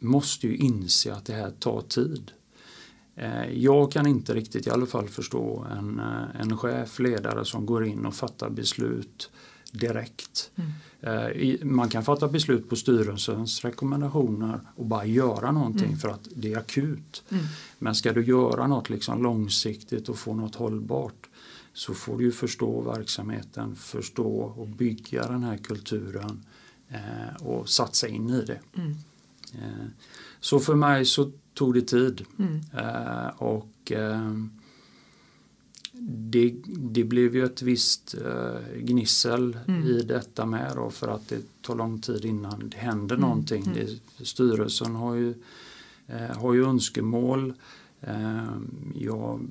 måste 0.00 0.46
ju 0.46 0.56
inse 0.56 1.14
att 1.14 1.24
det 1.24 1.32
här 1.32 1.50
tar 1.50 1.80
tid. 1.80 2.30
Eh, 3.16 3.50
jag 3.50 3.92
kan 3.92 4.06
inte 4.06 4.34
riktigt 4.34 4.66
i 4.66 4.70
alla 4.70 4.86
fall 4.86 5.08
förstå 5.08 5.66
en, 5.78 6.00
eh, 6.00 6.40
en 6.40 6.58
chef, 6.58 6.98
ledare 6.98 7.44
som 7.44 7.66
går 7.66 7.84
in 7.84 8.06
och 8.06 8.14
fattar 8.14 8.50
beslut 8.50 9.30
direkt. 9.72 10.50
Mm. 10.56 10.72
Man 11.62 11.88
kan 11.88 12.04
fatta 12.04 12.28
beslut 12.28 12.68
på 12.68 12.76
styrelsens 12.76 13.64
rekommendationer 13.64 14.60
och 14.76 14.86
bara 14.86 15.04
göra 15.04 15.52
någonting 15.52 15.86
mm. 15.86 15.98
för 15.98 16.08
att 16.08 16.28
det 16.34 16.52
är 16.52 16.58
akut. 16.58 17.22
Mm. 17.28 17.44
Men 17.78 17.94
ska 17.94 18.12
du 18.12 18.24
göra 18.24 18.66
något 18.66 18.90
liksom 18.90 19.22
långsiktigt 19.22 20.08
och 20.08 20.18
få 20.18 20.34
något 20.34 20.54
hållbart 20.54 21.25
så 21.76 21.94
får 21.94 22.18
du 22.18 22.32
förstå 22.32 22.80
verksamheten, 22.80 23.76
förstå 23.76 24.54
och 24.56 24.68
bygga 24.68 25.28
den 25.28 25.42
här 25.42 25.56
kulturen 25.56 26.44
och 27.40 27.68
satsa 27.68 28.08
in 28.08 28.30
i 28.30 28.44
det. 28.44 28.60
Mm. 28.76 28.94
Eh, 29.54 29.86
så 30.40 30.60
för 30.60 30.74
mig 30.74 31.04
så 31.04 31.30
tog 31.54 31.74
det 31.74 31.82
tid. 31.82 32.24
Mm. 32.38 32.60
Eh, 32.78 33.28
och 33.38 33.92
eh, 33.92 34.32
det, 36.02 36.56
det, 36.66 37.04
blev 37.04 37.36
ju 37.36 37.44
ett 37.44 37.62
visst 37.62 38.14
gnissel 38.76 39.58
mm. 39.68 39.86
i 39.86 40.02
detta 40.02 40.46
med 40.46 40.72
då 40.74 40.90
för 40.90 41.08
att 41.08 41.28
det 41.28 41.62
tar 41.62 41.74
lång 41.74 42.00
tid 42.00 42.24
innan 42.24 42.68
det 42.68 42.76
händer 42.76 43.16
mm. 43.16 43.28
någonting. 43.28 43.62
Mm. 43.62 43.74
Det, 44.18 44.24
styrelsen 44.24 44.94
har 44.94 45.14
ju, 45.14 45.34
har 46.36 46.54
ju 46.54 46.64
önskemål. 46.64 47.54
Jag 48.94 49.48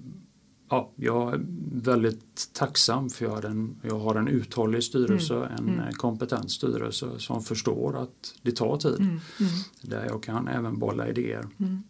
ja, 0.70 0.92
jag 0.96 1.34
är 1.34 1.46
väldigt 1.74 2.54
tacksam 2.54 3.10
för 3.10 3.26
jag, 3.26 3.46
en, 3.46 3.76
jag 3.82 4.00
har 4.00 4.16
en 4.16 4.28
uthållig 4.28 4.84
styrelse, 4.84 5.36
mm. 5.36 5.52
en 5.58 5.80
mm. 5.80 5.94
kompetent 5.94 6.52
styrelse 6.52 7.08
som 7.18 7.44
förstår 7.44 7.98
att 7.98 8.36
det 8.42 8.52
tar 8.52 8.78
tid. 8.78 9.00
Mm. 9.00 9.10
mm. 9.10 9.52
Där 9.82 10.06
jag 10.06 10.24
kan 10.24 10.48
även 10.48 10.80
bolla 10.80 11.08
idéer. 11.08 11.48
Mm. 11.60 11.84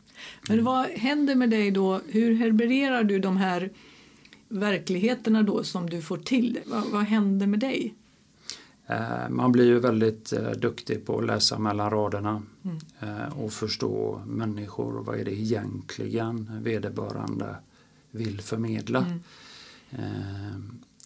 Men 0.49 0.63
vad 0.63 0.85
händer 0.85 1.35
med 1.35 1.49
dig 1.49 1.71
då? 1.71 2.01
Hur 2.07 2.35
herbererar 2.35 3.03
du 3.03 3.19
de 3.19 3.37
här 3.37 3.69
verkligheterna 4.47 5.43
då 5.43 5.63
som 5.63 5.89
du 5.89 6.01
får 6.01 6.17
till? 6.17 6.59
Vad, 6.65 6.83
vad 6.91 7.03
händer 7.03 7.47
med 7.47 7.59
dig? 7.59 7.93
Eh, 8.87 9.29
man 9.29 9.51
blir 9.51 9.65
ju 9.65 9.79
väldigt 9.79 10.33
eh, 10.33 10.49
duktig 10.49 11.05
på 11.05 11.19
att 11.19 11.25
läsa 11.25 11.59
mellan 11.59 11.89
raderna 11.89 12.41
mm. 12.63 12.77
eh, 12.99 13.39
och 13.39 13.51
förstå 13.53 14.21
människor 14.25 14.97
och 14.97 15.05
vad 15.05 15.19
är 15.19 15.25
det 15.25 15.39
egentligen 15.39 16.51
vederbörande 16.63 17.55
vill 18.15 18.41
förmedla. 18.41 18.99
Mm. 18.99 19.21
Eh, 19.89 20.59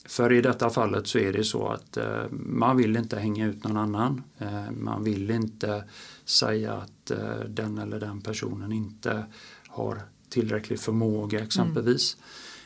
för 0.05 0.33
i 0.33 0.41
detta 0.41 0.69
fallet 0.69 1.07
så 1.07 1.17
är 1.17 1.33
det 1.33 1.43
så 1.43 1.67
att 1.67 1.97
eh, 1.97 2.23
man 2.31 2.77
vill 2.77 2.95
inte 2.95 3.19
hänga 3.19 3.45
ut 3.45 3.63
någon 3.63 3.77
annan. 3.77 4.23
Eh, 4.37 4.71
man 4.71 5.03
vill 5.03 5.31
inte 5.31 5.83
säga 6.25 6.73
att 6.73 7.11
den 7.47 7.77
eller 7.77 7.99
den 7.99 8.21
personen 8.21 8.71
inte 8.71 9.25
har 9.67 10.01
tillräcklig 10.29 10.79
förmåga 10.79 11.43
exempelvis. 11.43 12.17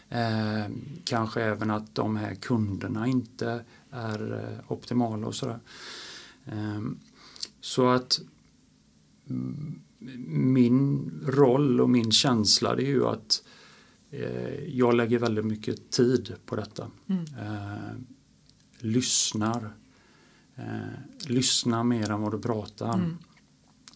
Mm. 0.10 0.72
kanske 1.04 1.42
även 1.42 1.72
att 1.72 1.96
de 1.96 2.16
här 2.16 2.36
kunderna 2.36 3.08
inte 3.08 3.64
är 3.92 4.50
optimala 4.68 5.28
och 5.28 5.36
sådär. 5.36 5.60
så 7.62 7.90
att 7.90 8.22
mm, 9.30 9.82
min 10.28 11.12
roll 11.26 11.82
och 11.82 11.90
min 11.90 12.12
känsla 12.12 12.76
det 12.76 12.84
är 12.84 12.88
ju 12.88 13.06
att 13.06 13.44
jag 14.68 14.96
lägger 14.96 15.20
väldigt 15.20 15.46
mycket 15.46 15.92
tid 15.92 16.36
på 16.46 16.56
detta. 16.56 16.88
Mm. 17.08 17.26
Eh, 17.40 17.96
lyssnar. 18.78 19.74
Eh, 20.56 21.28
lyssna 21.28 21.84
mer 21.84 22.12
än 22.12 22.22
vad 22.22 22.32
du 22.32 22.40
pratar. 22.40 22.94
Mm. 22.94 23.18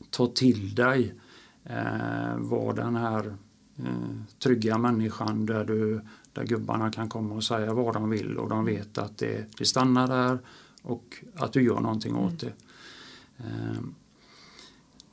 Ta 0.09 0.27
till 0.27 0.75
dig 0.75 1.15
eh, 1.63 2.37
vad 2.37 2.75
den 2.75 2.95
här 2.95 3.37
eh, 3.77 4.21
trygga 4.39 4.77
människan 4.77 5.45
där, 5.45 5.65
du, 5.65 6.01
där 6.33 6.45
gubbarna 6.45 6.91
kan 6.91 7.09
komma 7.09 7.35
och 7.35 7.43
säga 7.43 7.73
vad 7.73 7.93
de 7.93 8.09
vill 8.09 8.37
och 8.37 8.49
de 8.49 8.65
vet 8.65 8.97
att 8.97 9.17
det, 9.17 9.57
det 9.57 9.65
stannar 9.65 10.07
där 10.07 10.39
och 10.81 11.23
att 11.35 11.53
du 11.53 11.63
gör 11.63 11.79
någonting 11.79 12.15
åt 12.15 12.43
mm. 12.43 12.53
det. 12.53 12.53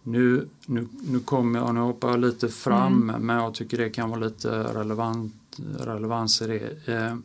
Nu, 0.07 0.49
nu, 0.67 0.89
nu 1.03 1.21
kommer 1.21 1.59
jag, 1.59 1.75
nu 1.75 1.81
hoppar 1.81 2.11
jag 2.11 2.21
lite 2.21 2.49
fram 2.49 3.11
mm. 3.11 3.27
men 3.27 3.37
jag 3.37 3.55
tycker 3.55 3.79
det 3.79 3.91
kan 3.91 4.11
vara 4.11 4.21
lite 4.21 4.51
relevant, 4.51 5.35
relevans 5.79 6.43
i 6.43 6.47
det. 6.47 6.93
Eh, 6.95 7.17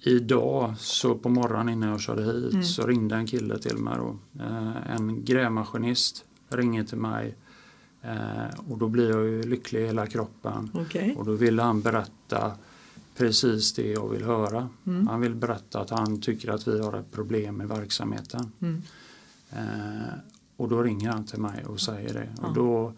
idag 0.00 0.74
så 0.78 1.14
på 1.14 1.28
morgonen 1.28 1.68
innan 1.68 1.88
jag 1.88 2.00
körde 2.00 2.24
hit 2.24 2.52
mm. 2.52 2.64
så 2.64 2.86
ringde 2.86 3.16
en 3.16 3.26
kille 3.26 3.58
till 3.58 3.76
mig 3.76 3.94
då. 3.98 4.18
Eh, 4.40 4.94
en 4.94 5.24
grävmaskinist 5.24 6.24
ringer 6.48 6.84
till 6.84 6.98
mig 6.98 7.36
eh, 8.02 8.60
och 8.68 8.78
då 8.78 8.88
blir 8.88 9.10
jag 9.10 9.24
ju 9.24 9.42
lycklig 9.42 9.80
i 9.80 9.86
hela 9.86 10.06
kroppen. 10.06 10.70
Okay. 10.74 11.14
Och 11.14 11.24
då 11.24 11.32
ville 11.32 11.62
han 11.62 11.80
berätta 11.82 12.52
precis 13.16 13.72
det 13.72 13.90
jag 13.90 14.08
vill 14.08 14.24
höra. 14.24 14.68
Mm. 14.86 15.06
Han 15.06 15.20
vill 15.20 15.34
berätta 15.34 15.80
att 15.80 15.90
han 15.90 16.20
tycker 16.20 16.50
att 16.50 16.68
vi 16.68 16.80
har 16.80 16.92
ett 16.92 17.12
problem 17.12 17.60
i 17.60 17.66
verksamheten. 17.66 18.52
Mm. 18.60 18.82
Eh, 19.50 20.14
och 20.56 20.68
då 20.68 20.82
ringer 20.82 21.10
han 21.10 21.24
till 21.24 21.40
mig 21.40 21.64
och 21.64 21.80
säger 21.80 22.14
det. 22.14 22.28
Och 22.42 22.54
då, 22.54 22.92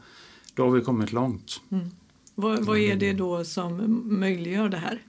då 0.55 0.65
har 0.65 0.71
vi 0.71 0.81
kommit 0.81 1.13
långt. 1.13 1.61
Mm. 1.71 1.91
Vad, 2.35 2.65
vad, 2.65 2.79
är 2.79 2.97
det 2.97 3.13
då 3.13 3.45
som 3.45 4.03
möjliggör 4.05 4.69
det 4.69 4.77
här? 4.77 5.03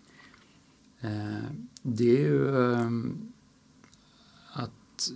Eh, 1.01 1.51
det 1.81 2.09
är 2.09 2.27
ju 2.27 2.71
eh, 2.73 2.89
att 4.53 5.11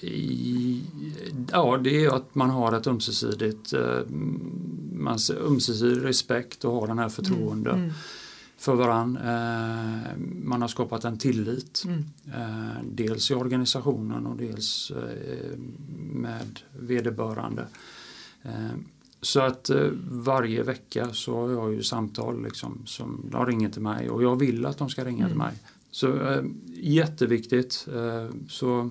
i, 0.00 0.82
ja, 1.52 1.76
det 1.76 2.04
är 2.04 2.16
att 2.16 2.34
man 2.34 2.50
har 2.50 2.72
ett 2.72 2.86
ömsesidigt 2.86 3.72
eh, 3.72 4.06
man, 4.92 5.18
ömsesidig 5.40 6.04
respekt 6.04 6.64
och 6.64 6.72
har 6.72 6.86
den 6.86 6.98
här 6.98 7.08
förtroende. 7.08 7.70
Mm. 7.70 7.82
Mm 7.82 7.94
för 8.60 8.74
varann. 8.74 9.16
Eh, 9.16 10.16
man 10.42 10.62
har 10.62 10.68
skapat 10.68 11.04
en 11.04 11.18
tillit. 11.18 11.82
Mm. 11.86 12.04
Eh, 12.26 12.82
dels 12.84 13.30
i 13.30 13.34
organisationen 13.34 14.26
och 14.26 14.36
dels 14.36 14.90
eh, 14.90 15.58
med 15.98 16.60
vederbörande. 16.78 17.66
Så 19.22 19.40
att 19.40 19.70
varje 20.10 20.62
vecka 20.62 21.12
så 21.12 21.40
har 21.40 21.50
jag 21.50 21.72
ju 21.72 21.82
samtal 21.82 22.42
liksom, 22.42 22.82
som 22.86 23.28
de 23.32 23.46
ringer 23.46 23.68
till 23.68 23.82
mig 23.82 24.10
och 24.10 24.22
jag 24.22 24.36
vill 24.36 24.66
att 24.66 24.78
de 24.78 24.90
ska 24.90 25.04
ringa 25.04 25.18
mm. 25.18 25.28
till 25.28 25.38
mig. 25.38 25.52
Så 25.90 26.40
jätteviktigt. 26.74 27.88
Så 28.48 28.90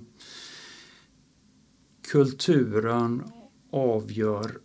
kulturen 2.12 3.24
avgör 3.72 4.60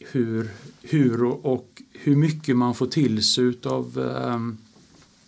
hur, 0.00 0.50
hur 0.82 1.24
och 1.24 1.82
hur 1.92 2.16
mycket 2.16 2.56
man 2.56 2.74
får 2.74 2.86
till 2.86 3.24
sig 3.24 3.58
av 3.64 3.98
ehm, 3.98 4.58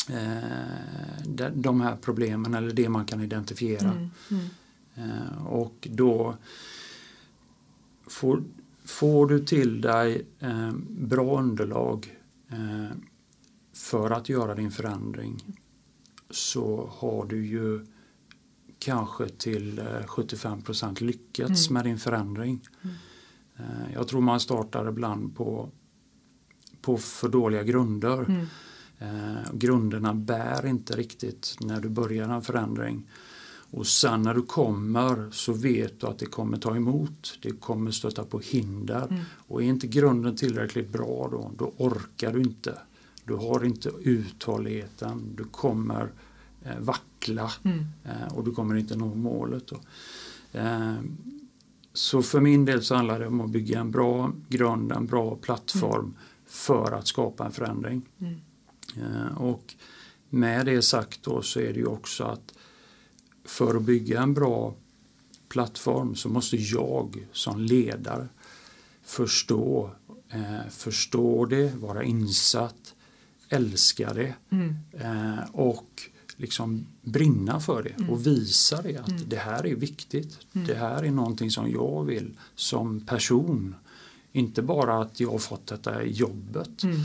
eh, 0.09 1.51
de 1.55 1.81
här 1.81 1.97
problemen 1.97 2.55
eller 2.55 2.73
det 2.73 2.89
man 2.89 3.05
kan 3.05 3.21
identifiera. 3.21 3.91
Mm, 3.91 4.11
mm. 4.31 4.47
Eh, 4.95 5.47
och 5.47 5.89
då 5.91 6.37
får, 8.07 8.43
får 8.85 9.27
du 9.27 9.45
till 9.45 9.81
dig 9.81 10.27
eh, 10.39 10.73
bra 10.89 11.39
underlag 11.39 12.17
eh, 12.49 12.97
för 13.73 14.11
att 14.11 14.29
göra 14.29 14.55
din 14.55 14.71
förändring 14.71 15.45
så 16.31 16.91
har 16.93 17.27
du 17.27 17.47
ju 17.47 17.87
kanske 18.79 19.29
till 19.29 19.81
75% 20.07 21.03
lyckats 21.03 21.69
mm. 21.69 21.75
med 21.75 21.85
din 21.85 21.99
förändring. 21.99 22.61
Mm. 22.83 22.97
Jag 23.95 24.09
tror 24.09 24.21
man 24.21 24.41
startar 24.41 24.89
ibland 24.89 25.37
på, 25.37 25.69
på 26.83 26.99
för 26.99 27.29
dåliga 27.29 27.63
grunder. 27.63 28.25
Mm. 28.29 28.47
Grunderna 29.53 30.15
bär 30.15 30.67
inte 30.67 30.97
riktigt 30.97 31.57
när 31.61 31.81
du 31.81 31.89
börjar 31.89 32.29
en 32.29 32.43
förändring. 32.43 33.07
Och 33.71 33.87
sen 33.87 34.23
när 34.23 34.35
du 34.35 34.43
kommer 34.43 35.31
så 35.31 35.53
vet 35.53 36.01
du 36.01 36.07
att 36.07 36.19
det 36.19 36.27
kommer 36.27 36.59
ta 36.59 36.77
emot. 36.77 37.39
Det 37.43 37.51
kommer 37.51 37.91
stöta 37.91 38.25
på 38.25 38.39
hinder. 38.39 39.07
Mm. 39.11 39.23
Och 39.33 39.63
är 39.63 39.67
inte 39.67 39.87
grunden 39.87 40.37
tillräckligt 40.37 40.89
bra 40.89 41.29
då, 41.33 41.51
då 41.59 41.73
orkar 41.77 42.33
du 42.33 42.41
inte. 42.41 42.79
Du 43.25 43.35
har 43.35 43.65
inte 43.65 43.91
uthålligheten. 44.01 45.35
Du 45.37 45.45
kommer 45.45 46.13
eh, 46.65 46.79
vackla 46.79 47.53
mm. 47.63 47.79
eh, 48.05 48.35
och 48.35 48.45
du 48.45 48.51
kommer 48.51 48.75
inte 48.75 48.97
nå 48.97 49.15
målet. 49.15 49.67
Då. 49.67 49.81
Så 51.93 52.23
för 52.23 52.41
min 52.41 52.65
del 52.65 52.83
så 52.83 52.95
handlar 52.95 53.21
det 53.21 53.27
om 53.27 53.41
att 53.41 53.51
bygga 53.51 53.81
en 53.81 53.91
bra 53.91 54.33
grund, 54.49 54.93
en 54.93 55.07
bra 55.07 55.37
plattform 55.37 56.05
mm. 56.05 56.17
för 56.47 56.93
att 56.93 57.07
skapa 57.07 57.47
en 57.47 57.53
förändring. 57.53 58.03
Mm. 58.21 58.41
Eh, 58.97 59.43
och 59.43 59.75
med 60.29 60.67
det 60.67 60.83
sagt 60.83 61.23
då 61.23 61.43
så 61.43 61.61
är 61.61 61.73
det 61.73 61.79
ju 61.79 61.87
också 61.87 62.25
att 62.25 62.55
för 63.45 63.77
att 63.77 63.83
bygga 63.83 64.23
en 64.23 64.35
bra 64.35 64.75
plattform 65.49 66.15
så 66.15 66.29
måste 66.29 66.57
jag 66.57 67.27
som 67.33 67.61
ledare 67.61 68.29
förstå, 69.03 69.91
eh, 70.29 70.71
förstå 70.71 71.45
det, 71.45 71.75
vara 71.75 72.05
insatt, 72.05 72.95
älska 73.49 74.15
det 74.15 74.35
mm. 74.51 74.77
eh, 74.93 75.45
och 75.53 76.10
liksom 76.41 76.87
brinna 77.03 77.61
för 77.61 77.83
det 77.83 77.91
mm. 77.91 78.11
och 78.11 78.27
visa 78.27 78.83
det 78.83 78.97
att 78.97 79.09
mm. 79.09 79.29
det 79.29 79.37
här 79.37 79.67
är 79.67 79.75
viktigt. 79.75 80.39
Mm. 80.53 80.67
Det 80.67 80.75
här 80.75 81.03
är 81.03 81.11
någonting 81.11 81.51
som 81.51 81.71
jag 81.71 82.05
vill 82.05 82.39
som 82.55 83.01
person. 83.01 83.75
Inte 84.33 84.63
bara 84.63 85.03
att 85.03 85.21
jag 85.21 85.31
har 85.31 85.39
fått 85.39 85.67
detta 85.67 86.05
jobbet. 86.05 86.83
Mm. 86.83 87.01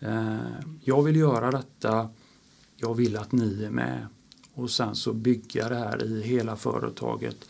Eh, 0.00 0.44
jag 0.80 1.02
vill 1.02 1.16
göra 1.16 1.50
detta, 1.50 2.08
jag 2.76 2.94
vill 2.94 3.16
att 3.16 3.32
ni 3.32 3.64
är 3.64 3.70
med 3.70 4.06
och 4.54 4.70
sen 4.70 4.94
så 4.94 5.12
bygga 5.12 5.68
det 5.68 5.76
här 5.76 6.04
i 6.04 6.22
hela 6.22 6.56
företaget. 6.56 7.48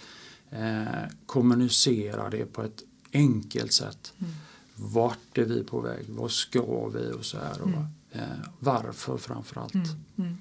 Eh, 0.50 0.85
kommunicera 1.26 2.31
det 2.31 2.52
på 2.52 2.62
ett 2.62 2.83
enkelt 3.12 3.73
sätt. 3.73 4.12
Mm. 4.19 4.33
Vart 4.76 5.38
är 5.38 5.45
vi 5.45 5.64
på 5.64 5.81
väg? 5.81 6.07
Vad 6.09 6.31
ska 6.31 6.88
vi? 6.88 7.12
och 7.12 7.25
så 7.25 7.38
här. 7.38 7.62
Mm. 7.62 7.75
Och, 7.75 8.16
eh, 8.16 8.23
varför 8.59 9.16
framförallt. 9.16 9.75
Mm. 10.16 10.38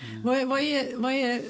Mm. 0.00 0.16
Eh. 0.16 0.22
Vad, 0.24 0.36
är, 0.38 0.46
vad, 0.46 0.60
är, 0.60 0.96
vad 0.96 1.12
är 1.12 1.42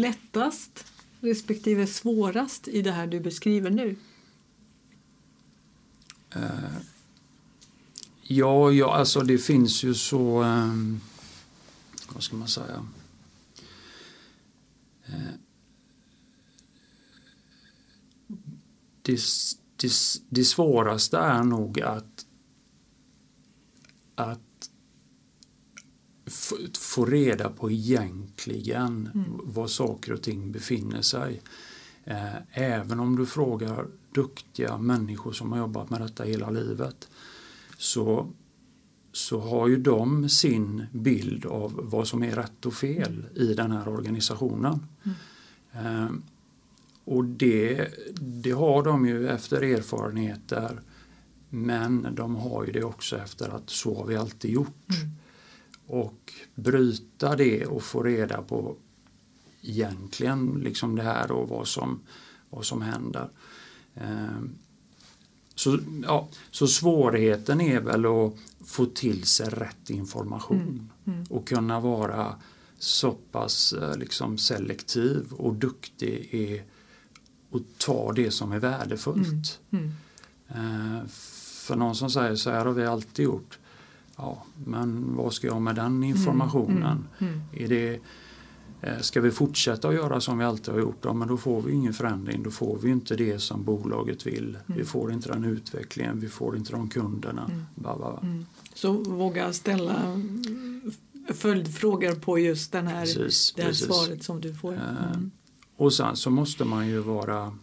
lättast 0.00 0.84
respektive 1.20 1.86
svårast 1.86 2.68
i 2.68 2.82
det 2.82 2.92
här 2.92 3.06
du 3.06 3.20
beskriver 3.20 3.70
nu? 3.70 3.96
Eh, 6.34 6.76
ja, 8.22 8.72
ja, 8.72 8.94
alltså 8.94 9.20
det 9.20 9.38
finns 9.38 9.82
ju 9.82 9.94
så, 9.94 10.42
eh, 10.42 10.74
vad 12.12 12.22
ska 12.22 12.36
man 12.36 12.48
säga, 12.48 12.86
det, 19.06 19.20
det, 19.76 19.92
det 20.28 20.44
svåraste 20.44 21.18
är 21.18 21.42
nog 21.42 21.80
att, 21.80 22.26
att 24.14 24.40
få 26.78 27.04
reda 27.04 27.50
på 27.50 27.70
egentligen 27.70 29.10
mm. 29.14 29.40
var 29.44 29.66
saker 29.66 30.12
och 30.12 30.22
ting 30.22 30.52
befinner 30.52 31.02
sig. 31.02 31.42
Eh, 32.04 32.34
även 32.52 33.00
om 33.00 33.16
du 33.16 33.26
frågar 33.26 33.86
duktiga 34.12 34.78
människor 34.78 35.32
som 35.32 35.52
har 35.52 35.58
jobbat 35.58 35.90
med 35.90 36.00
detta 36.00 36.24
hela 36.24 36.50
livet 36.50 37.08
så, 37.78 38.28
så 39.12 39.40
har 39.40 39.68
ju 39.68 39.76
de 39.76 40.28
sin 40.28 40.86
bild 40.92 41.46
av 41.46 41.80
vad 41.82 42.08
som 42.08 42.22
är 42.22 42.36
rätt 42.36 42.66
och 42.66 42.74
fel 42.74 43.24
i 43.34 43.54
den 43.54 43.72
här 43.72 43.88
organisationen. 43.88 44.86
Mm. 45.04 46.04
Eh, 46.04 46.10
och 47.04 47.24
det, 47.24 47.88
det 48.20 48.50
har 48.50 48.82
de 48.82 49.06
ju 49.06 49.28
efter 49.28 49.62
erfarenheter 49.62 50.80
men 51.50 52.14
de 52.14 52.36
har 52.36 52.64
ju 52.64 52.72
det 52.72 52.82
också 52.84 53.16
efter 53.16 53.48
att 53.48 53.70
så 53.70 53.96
har 53.96 54.06
vi 54.06 54.16
alltid 54.16 54.50
gjort. 54.50 54.90
Mm. 54.90 55.12
Och 55.86 56.32
bryta 56.54 57.36
det 57.36 57.66
och 57.66 57.82
få 57.82 58.02
reda 58.02 58.42
på 58.42 58.76
egentligen 59.62 60.60
liksom 60.64 60.96
det 60.96 61.02
här 61.02 61.30
och 61.30 61.48
vad 61.48 61.68
som, 61.68 62.00
vad 62.50 62.64
som 62.64 62.82
händer. 62.82 63.28
Eh, 63.94 64.40
så, 65.54 65.78
ja, 66.02 66.28
så 66.50 66.66
svårigheten 66.66 67.60
är 67.60 67.80
väl 67.80 68.06
att 68.06 68.34
få 68.64 68.86
till 68.86 69.24
sig 69.24 69.48
rätt 69.48 69.90
information 69.90 70.60
mm. 70.60 71.16
Mm. 71.16 71.26
och 71.30 71.48
kunna 71.48 71.80
vara 71.80 72.36
så 72.78 73.12
pass 73.12 73.72
eh, 73.72 73.96
liksom 73.96 74.38
selektiv 74.38 75.32
och 75.32 75.54
duktig 75.54 76.28
i 76.30 76.62
och 77.50 77.60
ta 77.78 78.12
det 78.12 78.30
som 78.30 78.52
är 78.52 78.58
värdefullt. 78.58 79.60
Mm. 79.70 79.92
Mm. 80.48 80.96
Eh, 80.96 81.06
för 81.66 81.76
någon 81.76 81.96
som 81.96 82.10
säger 82.10 82.36
så 82.36 82.50
här 82.50 82.64
har 82.64 82.72
vi 82.72 82.86
alltid 82.86 83.24
gjort. 83.24 83.58
Ja, 84.16 84.42
men 84.64 85.16
vad 85.16 85.32
ska 85.32 85.46
jag 85.46 85.62
med 85.62 85.74
den 85.74 86.04
informationen? 86.04 87.08
Mm. 87.18 87.32
mm, 87.32 87.34
mm. 87.34 87.42
Är 87.52 87.68
det, 87.68 88.00
eh, 88.80 89.00
ska 89.00 89.20
vi 89.20 89.30
fortsätta 89.30 89.88
att 89.88 89.94
göra 89.94 90.20
som 90.20 90.38
vi 90.38 90.44
alltid 90.44 90.74
har 90.74 90.80
gjort? 90.80 90.98
Ja, 91.02 91.12
men 91.12 91.28
då 91.28 91.36
får 91.36 91.62
vi 91.62 91.72
ingen 91.72 91.94
förändring. 91.94 92.42
Då 92.42 92.50
får 92.50 92.78
vi 92.78 92.90
inte 92.90 93.16
det 93.16 93.38
som 93.38 93.64
bolaget 93.64 94.26
vill. 94.26 94.58
Vi 94.66 94.74
mm. 94.74 94.86
får 94.86 95.12
inte 95.12 95.28
den 95.28 95.44
utvecklingen. 95.44 96.20
Vi 96.20 96.28
får 96.28 96.56
inte 96.56 96.72
de 96.72 96.88
kunderna. 96.88 97.50
Bah, 97.74 97.98
bah, 97.98 98.12
bah. 98.22 98.30
Så 98.74 98.92
våga 98.92 99.52
ställa 99.52 100.20
följdfrågor 101.34 102.14
på 102.14 102.38
just 102.38 102.72
den 102.72 102.86
här, 102.86 103.00
precis, 103.00 103.52
det 103.56 103.62
här 103.62 103.68
precis. 103.68 103.86
svaret 103.86 104.22
som 104.22 104.40
du 104.40 104.54
får. 104.54 104.74
Eh, 104.74 104.80
och 105.76 105.92
sen 105.92 106.16
så 106.16 106.30
måste 106.30 106.64
man 106.64 106.88
ju 106.88 106.98
vara 106.98 107.56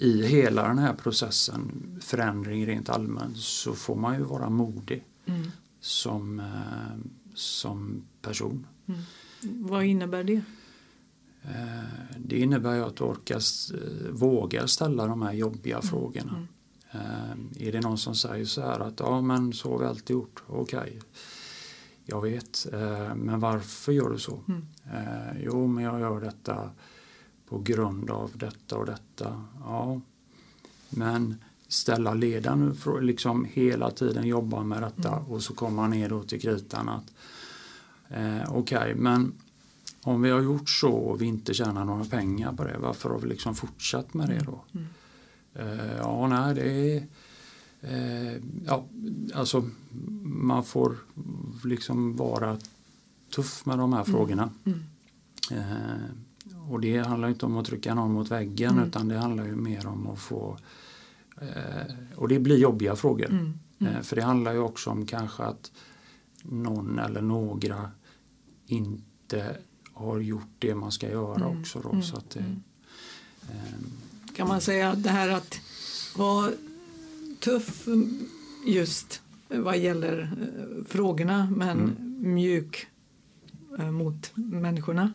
i 0.00 0.26
hela 0.26 0.68
den 0.68 0.78
här 0.78 0.94
processen, 0.94 1.98
förändring 2.02 2.66
rent 2.66 2.88
allmänt, 2.88 3.36
så 3.36 3.74
får 3.74 3.96
man 3.96 4.14
ju 4.14 4.22
vara 4.22 4.50
modig 4.50 5.04
mm. 5.26 5.50
som, 5.80 6.40
eh, 6.40 7.06
som 7.34 8.04
person. 8.22 8.66
Mm. 8.86 9.00
Vad 9.42 9.84
innebär 9.84 10.24
det? 10.24 10.42
Eh, 11.42 12.16
det 12.18 12.38
innebär 12.38 12.74
ju 12.74 12.84
att 12.84 12.96
du 12.96 13.04
orkar, 13.04 13.40
vågar 14.12 14.66
ställa 14.66 15.06
de 15.06 15.22
här 15.22 15.32
jobbiga 15.32 15.76
mm. 15.76 15.88
frågorna. 15.88 16.46
Mm. 16.90 17.50
Är 17.58 17.72
det 17.72 17.80
någon 17.80 17.98
som 17.98 18.14
säger 18.14 18.44
så 18.44 18.60
här 18.60 18.80
att 18.80 19.00
ja 19.00 19.20
men 19.20 19.52
så 19.52 19.70
har 19.70 19.78
vi 19.78 19.86
alltid 19.86 20.14
gjort, 20.14 20.42
okej. 20.46 20.78
Okay 20.78 21.00
jag 22.06 22.22
vet, 22.22 22.66
eh, 22.72 23.14
men 23.14 23.40
varför 23.40 23.92
gör 23.92 24.10
du 24.10 24.18
så? 24.18 24.40
Mm. 24.48 24.66
Eh, 24.92 25.42
jo, 25.42 25.66
men 25.66 25.84
jag 25.84 26.00
gör 26.00 26.20
detta 26.20 26.70
på 27.48 27.58
grund 27.58 28.10
av 28.10 28.30
detta 28.34 28.76
och 28.76 28.86
detta. 28.86 29.44
Ja, 29.64 30.00
men 30.90 31.34
ställa 31.68 32.14
ledaren 32.14 32.76
nu, 32.86 33.00
liksom 33.00 33.44
hela 33.44 33.90
tiden 33.90 34.26
jobba 34.26 34.62
med 34.62 34.82
detta 34.82 35.16
mm. 35.16 35.24
och 35.24 35.42
så 35.42 35.54
kommer 35.54 35.76
man 35.76 35.90
ner 35.90 36.08
då 36.08 36.22
till 36.22 36.40
kritan 36.40 36.88
att 36.88 37.12
eh, 38.08 38.52
okej, 38.52 38.78
okay, 38.78 38.94
men 38.94 39.32
om 40.02 40.22
vi 40.22 40.30
har 40.30 40.40
gjort 40.40 40.68
så 40.68 40.92
och 40.92 41.22
vi 41.22 41.26
inte 41.26 41.54
tjänar 41.54 41.84
några 41.84 42.04
pengar 42.04 42.52
på 42.52 42.64
det, 42.64 42.78
varför 42.78 43.10
har 43.10 43.18
vi 43.18 43.28
liksom 43.28 43.54
fortsatt 43.54 44.14
med 44.14 44.28
det 44.28 44.38
då? 44.38 44.64
Mm. 44.72 44.86
Eh, 45.54 45.96
ja, 45.96 46.28
nej, 46.28 46.54
det 46.54 46.96
är 46.96 47.06
eh, 47.80 48.42
ja, 48.66 48.84
alltså 49.34 49.68
man 50.22 50.64
får 50.64 50.96
liksom 51.64 52.16
vara 52.16 52.58
tuff 53.34 53.66
med 53.66 53.78
de 53.78 53.92
här 53.92 54.00
mm. 54.00 54.12
frågorna. 54.12 54.50
Mm. 54.64 54.82
Eh, 55.50 56.10
och 56.68 56.80
det 56.80 56.98
handlar 56.98 57.28
inte 57.28 57.46
om 57.46 57.56
att 57.56 57.66
trycka 57.66 57.94
någon 57.94 58.12
mot 58.12 58.30
väggen 58.30 58.72
mm. 58.72 58.88
utan 58.88 59.08
det 59.08 59.18
handlar 59.18 59.44
ju 59.44 59.56
mer 59.56 59.86
om 59.86 60.06
att 60.06 60.18
få 60.18 60.58
eh, 61.40 61.94
och 62.16 62.28
det 62.28 62.38
blir 62.38 62.56
jobbiga 62.56 62.96
frågor. 62.96 63.30
Mm. 63.30 63.58
Mm. 63.78 63.94
Eh, 63.94 64.02
för 64.02 64.16
det 64.16 64.22
handlar 64.22 64.52
ju 64.52 64.58
också 64.58 64.90
om 64.90 65.06
kanske 65.06 65.42
att 65.42 65.72
någon 66.42 66.98
eller 66.98 67.20
några 67.20 67.90
inte 68.66 69.56
har 69.92 70.18
gjort 70.18 70.54
det 70.58 70.74
man 70.74 70.92
ska 70.92 71.10
göra 71.10 71.44
mm. 71.44 71.60
också. 71.60 71.80
Då, 71.80 72.02
så 72.02 72.16
att 72.16 72.30
det, 72.30 72.44
eh, 73.50 73.80
kan 74.34 74.48
man 74.48 74.60
säga 74.60 74.90
att 74.90 75.02
det 75.02 75.10
här 75.10 75.28
att 75.28 75.60
vara 76.16 76.50
tuff 77.40 77.88
just 78.66 79.22
vad 79.48 79.78
gäller 79.78 80.22
eh, 80.22 80.84
frågorna 80.84 81.48
men 81.56 81.78
mm. 81.78 82.34
mjuk 82.34 82.86
eh, 83.78 83.90
mot 83.90 84.30
människorna. 84.34 85.12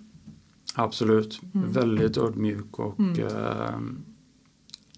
Absolut, 0.75 1.41
mm. 1.53 1.71
väldigt 1.71 2.17
ödmjuk 2.17 2.79
och 2.79 2.99
mm. 2.99 3.27
eh, 3.27 3.79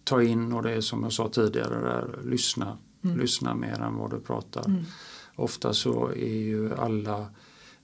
ta 0.04 0.24
in 0.24 0.54
och 0.54 0.64
det 0.64 0.72
är 0.72 0.82
som 0.82 1.04
jag 1.04 1.14
sa 1.14 1.30
tidigare, 1.30 1.82
där, 1.82 2.20
lyssna. 2.24 2.78
Mm. 3.04 3.20
Lyssna 3.20 3.56
mer 3.56 3.82
än 3.82 3.96
vad 3.96 4.12
du 4.12 4.20
pratar. 4.20 4.66
Mm. 4.66 4.84
Ofta 5.36 5.74
så 5.74 6.08
är 6.08 6.38
ju 6.38 6.76
alla 6.76 7.26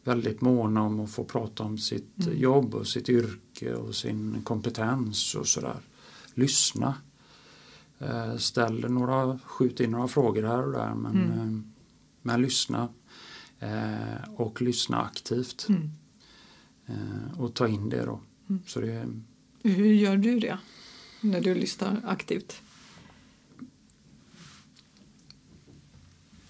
väldigt 0.03 0.41
måna 0.41 0.81
om 0.83 0.99
att 0.99 1.11
få 1.11 1.23
prata 1.23 1.63
om 1.63 1.77
sitt 1.77 2.25
Mm. 2.25 2.39
jobb 2.39 2.75
och 2.75 2.87
sitt 2.87 3.09
yrke 3.09 3.73
och 3.73 3.95
sin 3.95 4.41
kompetens 4.43 5.35
och 5.35 5.47
sådär. 5.47 5.77
Lyssna. 6.33 6.95
Eh, 7.99 8.37
Ställ 8.37 8.91
några, 8.91 9.39
skjut 9.45 9.79
in 9.79 9.91
några 9.91 10.07
frågor 10.07 10.43
här 10.43 10.65
och 10.65 10.71
där 10.71 10.93
men, 10.95 11.31
eh, 11.31 11.61
men 12.21 12.41
lyssna. 12.41 12.87
Eh, 13.59 14.29
Och 14.35 14.61
lyssna 14.61 15.01
aktivt 15.01 15.67
och 17.37 17.53
ta 17.53 17.67
in 17.67 17.89
det 17.89 18.05
då. 18.05 18.19
Mm. 18.49 18.61
Så 18.67 18.79
det, 18.79 19.05
Hur 19.63 19.93
gör 19.93 20.17
du 20.17 20.39
det 20.39 20.57
när 21.21 21.41
du 21.41 21.55
lyssnar 21.55 22.01
aktivt? 22.05 22.61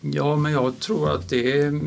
Ja, 0.01 0.35
men 0.35 0.51
jag 0.51 0.79
tror 0.79 1.11
att 1.11 1.29
det 1.29 1.61
är... 1.61 1.81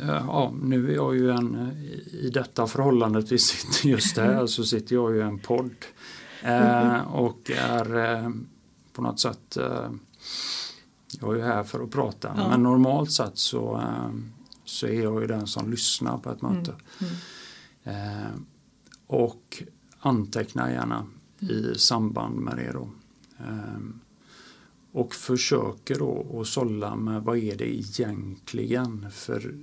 Ja, 0.00 0.52
nu 0.62 0.90
är 0.90 0.94
jag 0.94 1.16
ju 1.16 1.30
en... 1.30 1.72
I 2.12 2.30
detta 2.30 2.66
förhållandet 2.66 3.32
vi 3.32 3.38
sitter 3.38 3.88
just 3.88 4.16
här 4.16 4.46
så 4.46 4.64
sitter 4.64 4.94
jag 4.94 5.14
ju 5.14 5.18
i 5.18 5.22
en 5.22 5.38
podd. 5.38 5.70
Eh, 6.42 7.14
och 7.14 7.50
är 7.50 7.98
eh, 7.98 8.30
på 8.92 9.02
något 9.02 9.20
sätt... 9.20 9.56
Eh, 9.56 9.90
jag 11.20 11.32
är 11.32 11.36
ju 11.36 11.42
här 11.42 11.64
för 11.64 11.84
att 11.84 11.90
prata. 11.90 12.32
Ja. 12.36 12.48
Men 12.48 12.62
normalt 12.62 13.12
sett 13.12 13.38
så, 13.38 13.76
eh, 13.76 14.10
så 14.64 14.86
är 14.86 15.02
jag 15.02 15.20
ju 15.20 15.26
den 15.26 15.46
som 15.46 15.70
lyssnar 15.70 16.18
på 16.18 16.30
ett 16.30 16.42
möte. 16.42 16.74
Mm. 17.00 17.12
Eh, 17.84 18.30
och 19.06 19.62
anteckna 19.98 20.70
gärna 20.70 21.06
i 21.38 21.78
samband 21.78 22.36
med 22.36 22.56
det 22.56 22.72
då. 22.72 22.90
Eh, 23.38 23.78
och 24.92 25.14
försöker 25.14 25.98
då 25.98 26.40
att 26.40 26.46
sålla 26.46 26.96
med 26.96 27.22
vad 27.22 27.38
är 27.38 27.56
det 27.56 27.74
egentligen 27.74 29.10
för 29.10 29.54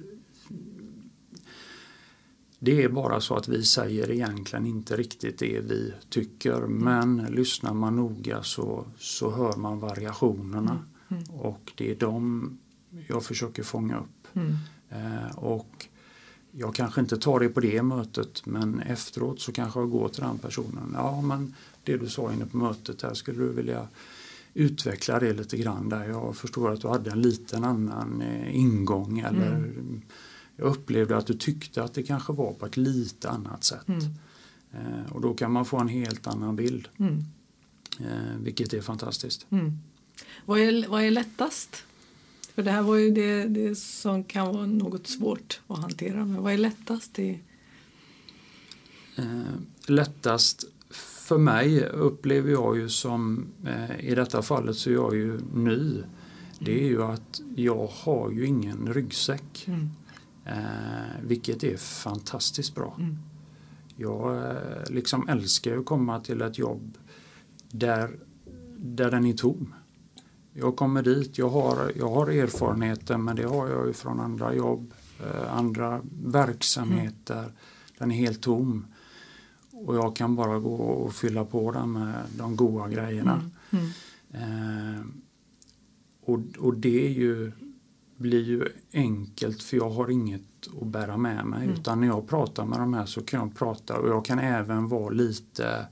det 2.59 2.83
är 2.83 2.89
bara 2.89 3.21
så 3.21 3.35
att 3.35 3.47
vi 3.47 3.63
säger 3.63 4.11
egentligen 4.11 4.65
inte 4.65 4.95
riktigt 4.95 5.39
det 5.39 5.59
vi 5.59 5.93
tycker 6.09 6.61
men 6.61 7.17
lyssnar 7.17 7.73
man 7.73 7.95
noga 7.95 8.43
så, 8.43 8.85
så 8.97 9.31
hör 9.31 9.57
man 9.57 9.79
variationerna 9.79 10.79
Mm. 11.09 11.23
och 11.23 11.71
det 11.75 11.91
är 11.91 11.95
de 11.95 12.57
jag 13.07 13.23
försöker 13.23 13.63
fånga 13.63 13.97
upp. 13.97 14.27
Mm. 14.33 14.55
Eh, 14.89 15.37
och 15.37 15.87
jag 16.59 16.75
kanske 16.75 17.01
inte 17.01 17.17
tar 17.17 17.39
det 17.39 17.49
på 17.49 17.59
det 17.59 17.81
mötet 17.81 18.45
men 18.45 18.79
efteråt 18.79 19.39
så 19.39 19.51
kanske 19.51 19.79
jag 19.79 19.89
går 19.91 20.09
till 20.09 20.21
den 20.23 20.37
personen. 20.37 20.91
Ja 20.93 21.21
men 21.21 21.53
det 21.83 21.97
du 21.97 22.09
sa 22.09 22.33
inne 22.33 22.45
på 22.45 22.57
mötet 22.57 23.01
här 23.01 23.13
skulle 23.13 23.39
du 23.43 23.51
vilja 23.53 23.87
utveckla 24.53 25.19
det 25.19 25.33
lite 25.33 25.57
grann 25.57 25.89
där. 25.89 26.09
Jag 26.09 26.35
förstår 26.37 26.71
att 26.73 26.81
du 26.81 26.87
hade 26.87 27.11
en 27.11 27.21
liten 27.21 27.63
annan 27.63 28.21
eh, 28.21 28.55
ingång 28.55 29.19
eller 29.19 29.47
Mm. 29.55 30.01
jag 30.55 30.67
upplevde 30.67 31.17
att 31.17 31.27
du 31.27 31.33
tyckte 31.33 31.83
att 31.83 31.93
det 31.93 32.03
kanske 32.03 32.33
var 32.33 32.53
på 32.53 32.65
ett 32.65 32.77
lite 32.77 33.29
annat 33.29 33.63
sätt. 33.63 33.87
Mm. 33.87 34.01
Eh, 34.73 35.11
och 35.11 35.21
då 35.21 35.33
kan 35.33 35.51
man 35.51 35.65
få 35.65 35.77
en 35.77 35.87
helt 35.87 36.27
annan 36.27 36.55
bild 36.55 36.87
Mm. 36.99 37.23
eh, 37.99 38.35
vilket 38.41 38.73
är 38.73 38.81
fantastiskt. 38.81 39.45
Mm. 39.49 39.71
Vad, 40.45 40.59
är, 40.59 40.87
vad 40.87 41.03
är 41.03 41.11
lättast? 41.11 41.83
För 42.57 42.63
det 42.63 42.71
här 42.71 42.81
var 42.81 42.95
ju 42.95 43.11
det, 43.11 43.43
det 43.43 43.75
som 43.75 44.23
kan 44.23 44.53
vara 44.53 44.65
något 44.65 45.07
svårt 45.07 45.61
att 45.67 45.79
hantera. 45.79 46.25
Men 46.25 46.43
vad 46.43 46.53
är 46.53 46.57
lättast? 46.57 47.19
I, 47.19 47.39
Eh, 49.15 49.53
lättast 49.87 50.65
för 50.89 51.37
mig 51.37 51.85
upplever 51.85 52.51
jag 52.51 52.77
ju 52.77 52.89
som, 52.89 53.47
eh, 53.65 53.99
i 53.99 54.15
detta 54.15 54.41
fallet 54.41 54.75
så 54.75 54.89
är 54.89 54.93
jag 54.93 55.15
ju 55.15 55.39
ny, 55.53 56.03
det 56.59 56.83
är 56.83 56.87
ju 56.87 57.03
att 57.03 57.41
jag 57.55 57.87
har 57.87 58.31
ju 58.31 58.45
ingen 58.45 58.93
ryggsäck. 58.93 59.67
mm. 59.67 59.89
Eh, 60.45 61.21
vilket 61.23 61.63
är 61.63 61.77
fantastiskt 61.77 62.75
bra. 62.75 62.95
Mm. 62.99 63.17
Jag 63.95 64.53
liksom 64.89 65.29
älskar 65.29 65.77
att 65.77 65.85
komma 65.85 66.19
till 66.19 66.41
ett 66.41 66.57
jobb 66.57 66.97
där, 67.71 68.19
där 68.77 69.11
den 69.11 69.25
är 69.25 69.33
tom. 69.33 69.73
Jag 70.59 70.75
kommer 70.75 71.01
dit, 71.03 71.37
jag 71.37 71.49
har, 71.49 71.91
jag 71.95 72.09
har 72.09 72.27
erfarenheter 72.29 73.17
men 73.17 73.35
det 73.35 73.43
har 73.47 73.67
jag 73.69 73.87
ju 73.87 73.93
från 73.93 74.19
andra 74.19 74.53
jobb, 74.55 74.93
eh, 75.19 75.53
andra 75.57 76.01
verksamheter. 76.25 77.51
Den 77.97 78.11
är 78.11 78.15
helt 78.15 78.41
tom. 78.41 78.85
Och 79.71 79.95
jag 79.95 80.15
kan 80.15 80.35
bara 80.35 80.59
gå 80.59 80.75
och 80.75 81.13
fylla 81.13 81.45
på 81.45 81.71
den 81.71 81.91
med 81.91 82.13
de 82.37 82.55
goda 82.55 82.87
grejerna. 82.89 83.49
Mm. 83.69 83.85
Mm. 84.31 84.95
Eh, 84.95 85.01
och, 86.25 86.39
och 86.59 86.73
det 86.77 87.05
är 87.05 87.09
ju, 87.11 87.51
blir 88.17 88.43
ju 88.43 88.67
enkelt 88.93 89.63
för 89.63 89.77
jag 89.77 89.89
har 89.89 90.09
inget 90.11 90.41
att 90.81 90.87
bära 90.87 91.17
med 91.17 91.45
mig 91.45 91.63
Mm. 91.63 91.75
utan 91.79 91.99
när 92.01 92.07
jag 92.07 92.27
pratar 92.27 92.65
med 92.65 92.79
de 92.79 92.93
här 92.93 93.05
så 93.05 93.21
kan 93.21 93.39
jag 93.39 93.55
prata 93.55 93.97
och 93.97 94.09
jag 94.09 94.25
kan 94.25 94.39
även 94.39 94.87
vara 94.87 95.09
lite 95.09 95.87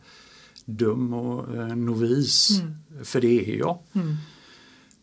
dum 0.66 1.14
och 1.14 1.56
eh, 1.56 1.76
novis 1.76 2.60
Mm. 2.62 3.06
för 3.06 3.22
det 3.22 3.52
är 3.54 3.58
jag. 3.58 3.78
Mm. 3.94 4.16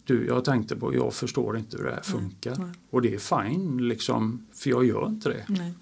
Du, 0.05 0.27
jag 0.27 0.45
tänkte 0.45 0.77
på, 0.77 0.95
jag 0.95 1.15
förstår 1.15 1.59
inte 1.59 1.77
hur 1.77 1.85
det 1.85 1.95
här 1.95 2.03
funkar 2.03 2.57
nej. 2.59 2.69
och 2.91 3.03
det 3.03 3.15
är 3.15 3.19
fine 3.19 3.89
liksom, 3.89 4.47
för 4.53 4.71
jag 4.71 4.85
gör 4.85 5.07
inte 5.07 5.29
det. 5.29 5.45
Nej. 5.49 5.75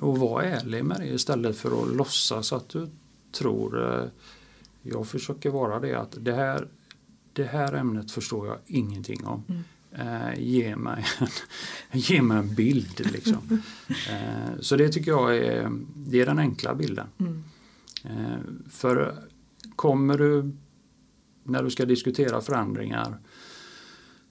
Och 0.00 0.18
var 0.18 0.42
ärlig 0.42 0.84
med 0.84 1.00
det 1.00 1.06
istället 1.06 1.56
för 1.56 1.82
att 1.82 1.96
låtsas 1.96 2.52
att 2.52 2.68
du 2.68 2.88
tror. 3.32 4.00
eh, 4.02 4.08
Jag 4.82 5.06
försöker 5.06 5.50
vara 5.50 5.80
det 5.80 5.94
att 5.94 6.16
det 6.20 6.32
här, 6.32 6.68
det 7.32 7.44
här 7.44 7.72
ämnet 7.72 8.10
förstår 8.10 8.46
jag 8.46 8.56
ingenting 8.66 9.24
om. 9.26 9.42
Mm. 9.48 9.62
Eh, 9.92 10.40
ge, 10.40 10.76
mig 10.76 11.04
en, 11.18 11.28
ge 12.00 12.22
mig 12.22 12.38
en 12.38 12.54
bild 12.54 13.10
liksom. 13.12 13.38
eh, 14.10 14.60
så 14.60 14.76
det 14.76 14.88
tycker 14.88 15.10
jag 15.10 15.36
är, 15.36 15.72
det 15.96 16.20
är 16.20 16.26
den 16.26 16.38
enkla 16.38 16.74
bilden. 16.74 17.06
Mm. 17.18 17.44
Eh, 18.04 18.38
för 18.70 19.14
kommer 19.76 20.18
du 20.18 20.52
när 21.44 21.62
du 21.62 21.70
ska 21.70 21.84
diskutera 21.84 22.40
förändringar 22.40 23.18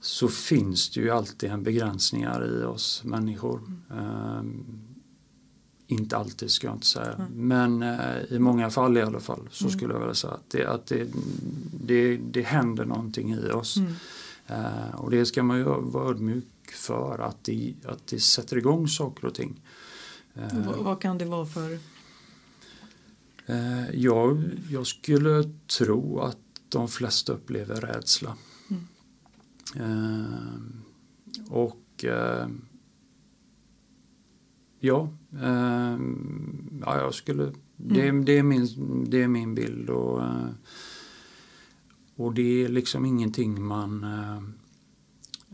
så 0.05 0.27
finns 0.27 0.89
det 0.89 0.99
ju 1.01 1.09
alltid 1.09 1.49
en 1.49 1.63
begränsningar 1.63 2.61
i 2.61 2.63
oss 2.63 3.03
människor. 3.03 3.61
Eh, 3.91 4.41
inte 5.87 6.17
alltid 6.17 6.51
ska 6.51 6.67
jag 6.67 6.75
inte 6.75 6.85
säga, 6.85 7.13
Mm. 7.13 7.47
men 7.47 7.83
eh, 7.83 8.23
i 8.29 8.39
många 8.39 8.69
fall 8.69 8.97
i 8.97 9.01
alla 9.01 9.19
fall 9.19 9.47
så 9.51 9.65
Mm. 9.65 9.77
skulle 9.77 9.93
jag 9.93 9.99
vilja 9.99 10.15
säga 10.15 10.33
att 10.33 10.49
det, 10.49 10.65
att 10.65 10.85
det, 10.87 11.07
det, 11.85 12.17
det 12.17 12.41
händer 12.41 12.85
någonting 12.85 13.33
i 13.33 13.51
oss. 13.51 13.77
Eh, 14.47 14.95
och 14.95 15.11
det 15.11 15.25
ska 15.25 15.43
man 15.43 15.57
ju 15.57 15.63
vara 15.63 16.09
ödmjuk 16.09 16.45
för, 16.71 17.19
att 17.19 17.43
det, 17.43 17.73
att 17.85 18.07
det 18.07 18.19
sätter 18.19 18.57
igång 18.57 18.87
saker 18.87 19.25
och 19.27 19.33
ting. 19.33 19.61
Eh, 20.35 20.59
Vad, 20.65 20.75
vad 20.77 21.01
kan 21.01 21.17
det 21.17 21.25
vara 21.25 21.45
för... 21.45 21.79
Eh, 23.45 23.89
jag, 23.93 24.43
jag 24.69 24.87
skulle 24.87 25.49
tro 25.77 26.19
att 26.19 26.37
de 26.69 26.87
flesta 26.87 27.33
upplever 27.33 27.75
rädsla. 27.81 28.35
Mm. 29.75 30.83
Eh, 31.37 31.53
och 31.53 32.05
eh, 32.05 32.47
ja, 34.79 35.09
eh, 35.41 35.97
ja, 36.81 36.97
jag 36.97 37.13
skulle, 37.13 37.51
det, 37.77 38.11
det, 38.11 38.37
är 38.37 38.43
min, 38.43 38.67
det 39.09 39.23
är 39.23 39.27
min 39.27 39.55
bild. 39.55 39.89
Och, 39.89 40.23
eh, 40.23 40.47
och 42.15 42.33
det 42.33 42.63
är 42.63 42.69
liksom 42.69 43.05
ingenting 43.05 43.63
man, 43.63 44.03
eh, 44.03 44.37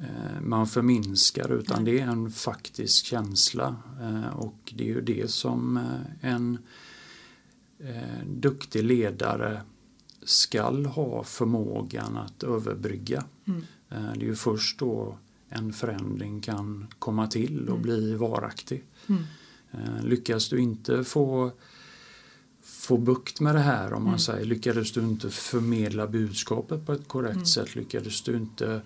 eh, 0.05 0.41
man 0.41 0.67
förminskar 0.67 1.51
utan 1.51 1.86
det 1.86 1.99
är 1.99 2.07
en 2.07 2.31
faktisk 2.31 3.05
känsla. 3.05 3.75
Och 4.34 4.73
det 4.77 4.84
är 4.84 4.88
ju 4.88 5.01
det 5.01 5.31
som 5.31 5.79
en 6.21 6.57
duktig 8.25 8.84
ledare 8.84 9.62
skall 10.23 10.86
ha 10.86 11.23
förmågan 11.23 12.17
att 12.17 12.43
överbrygga. 12.43 13.25
Mm. 13.45 13.62
Eh, 13.91 14.12
det 14.13 14.25
är 14.25 14.30
ju 14.30 14.36
först 14.36 14.80
då 14.80 15.17
en 15.49 15.73
förändring 15.73 16.41
kan 16.41 16.88
komma 16.99 17.27
till 17.27 17.62
och 17.69 17.69
Mm. 17.77 17.82
bli 17.82 18.15
varaktig. 18.15 18.84
Mm. 19.08 19.23
Eh, 19.71 20.04
lyckas 20.04 20.49
du 20.49 20.60
inte 20.60 21.04
få, 21.04 21.51
få 22.63 22.97
bukt 22.97 23.39
med 23.39 23.56
det 23.56 23.60
här, 23.62 23.93
om 23.93 24.01
man 24.04 24.08
Mm. 24.13 24.19
säger, 24.19 24.45
lyckades 24.45 24.91
du 24.91 25.01
inte 25.01 25.30
förmedla 25.30 26.08
budskapet 26.08 26.86
på 26.86 26.93
ett 26.93 27.08
korrekt 27.08 27.34
Mm. 27.36 27.45
sätt, 27.45 27.75
lyckades 27.75 28.21
du 28.21 28.36
inte 28.38 28.82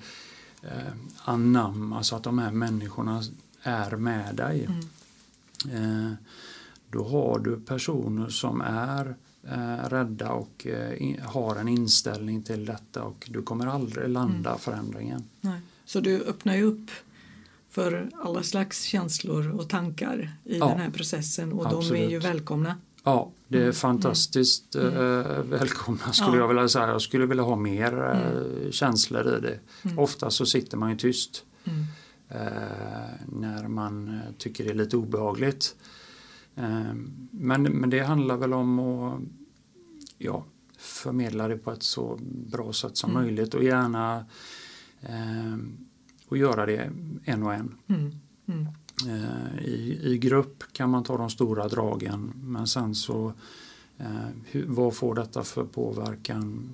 eh, 0.61 0.93
anamma 1.23 2.03
så 2.03 2.15
att 2.15 2.23
de 2.23 2.39
här 2.39 2.51
människorna 2.51 3.23
är 3.61 3.91
med 3.95 4.35
dig. 4.35 4.67
Mm. 5.65 6.05
Eh, 6.07 6.13
då 6.89 7.03
har 7.07 7.39
du 7.39 7.59
personer 7.59 8.29
som 8.29 8.61
är 8.61 9.15
eh, 9.51 9.89
rädda 9.89 10.29
och 10.31 10.67
eh, 10.67 11.01
in, 11.01 11.21
har 11.21 11.55
en 11.55 11.67
inställning 11.67 12.43
till 12.43 12.65
detta 12.65 13.03
och 13.03 13.27
du 13.31 13.41
kommer 13.41 13.67
aldrig 13.67 14.09
landa 14.09 14.49
Mm. 14.49 14.59
förändringen. 14.59 15.23
Nej. 15.41 15.59
Så 15.85 15.99
du 15.99 16.21
öppnar 16.23 16.55
ju 16.55 16.63
upp 16.63 16.89
för 17.69 18.09
alla 18.23 18.43
slags 18.43 18.81
känslor 18.83 19.51
och 19.59 19.69
tankar 19.69 20.31
i 20.43 20.57
Ja. 20.57 20.67
den 20.67 20.79
här 20.79 20.89
processen 20.89 21.53
och 21.53 21.63
de 21.63 21.73
är 21.73 21.77
Absolut. 21.77 22.11
ju 22.11 22.19
välkomna. 22.19 22.75
Ja, 23.03 23.31
det 23.47 23.57
är 23.57 23.61
Mm, 23.61 23.73
fantastiskt 23.73 24.75
mm. 24.75 24.93
eh, 24.93 25.41
välkomna 25.43 26.13
skulle 26.13 26.37
Ja. 26.37 26.41
jag 26.43 26.47
vilja 26.47 26.69
säga. 26.69 26.87
Jag 26.87 27.01
skulle 27.01 27.25
vilja 27.25 27.43
ha 27.43 27.55
mer 27.55 28.11
eh, 28.65 28.71
känslor 28.71 29.37
i 29.37 29.41
det. 29.41 29.59
Mm. 29.83 29.99
Ofta 29.99 30.29
så 30.29 30.45
sitter 30.45 30.77
man 30.77 30.89
ju 30.89 30.97
tyst. 30.97 31.43
Mm. 31.65 31.85
när 33.25 33.67
man 33.67 34.19
tycker 34.37 34.63
det 34.63 34.69
är 34.69 34.73
lite 34.75 34.97
obehagligt. 34.97 35.75
Men, 37.31 37.63
men 37.63 37.89
det 37.89 37.99
handlar 37.99 38.37
väl 38.37 38.53
om 38.53 38.79
att 38.79 39.21
ja, 40.17 40.45
förmedla 40.77 41.47
det 41.47 41.57
på 41.57 41.71
ett 41.71 41.83
så 41.83 42.19
bra 42.21 42.73
sätt 42.73 42.97
som 42.97 43.11
mm. 43.11 43.23
möjligt 43.23 43.53
och 43.53 43.63
gärna 43.63 44.25
eh, 45.01 45.57
och 46.27 46.37
göra 46.37 46.65
det 46.65 46.91
en 47.25 47.43
och 47.43 47.53
en. 47.53 47.75
Mm. 47.87 48.11
Mm. 48.45 48.67
Eh, 49.07 49.65
i, 49.65 49.99
I 50.03 50.17
grupp 50.17 50.63
kan 50.71 50.89
man 50.89 51.03
ta 51.03 51.17
de 51.17 51.29
stora 51.29 51.67
dragen 51.67 52.33
men 52.35 52.67
sen 52.67 52.95
så 52.95 53.33
eh, 53.97 54.27
hur, 54.45 54.65
vad 54.67 54.95
får 54.95 55.15
detta 55.15 55.43
för 55.43 55.63
påverkan 55.63 56.69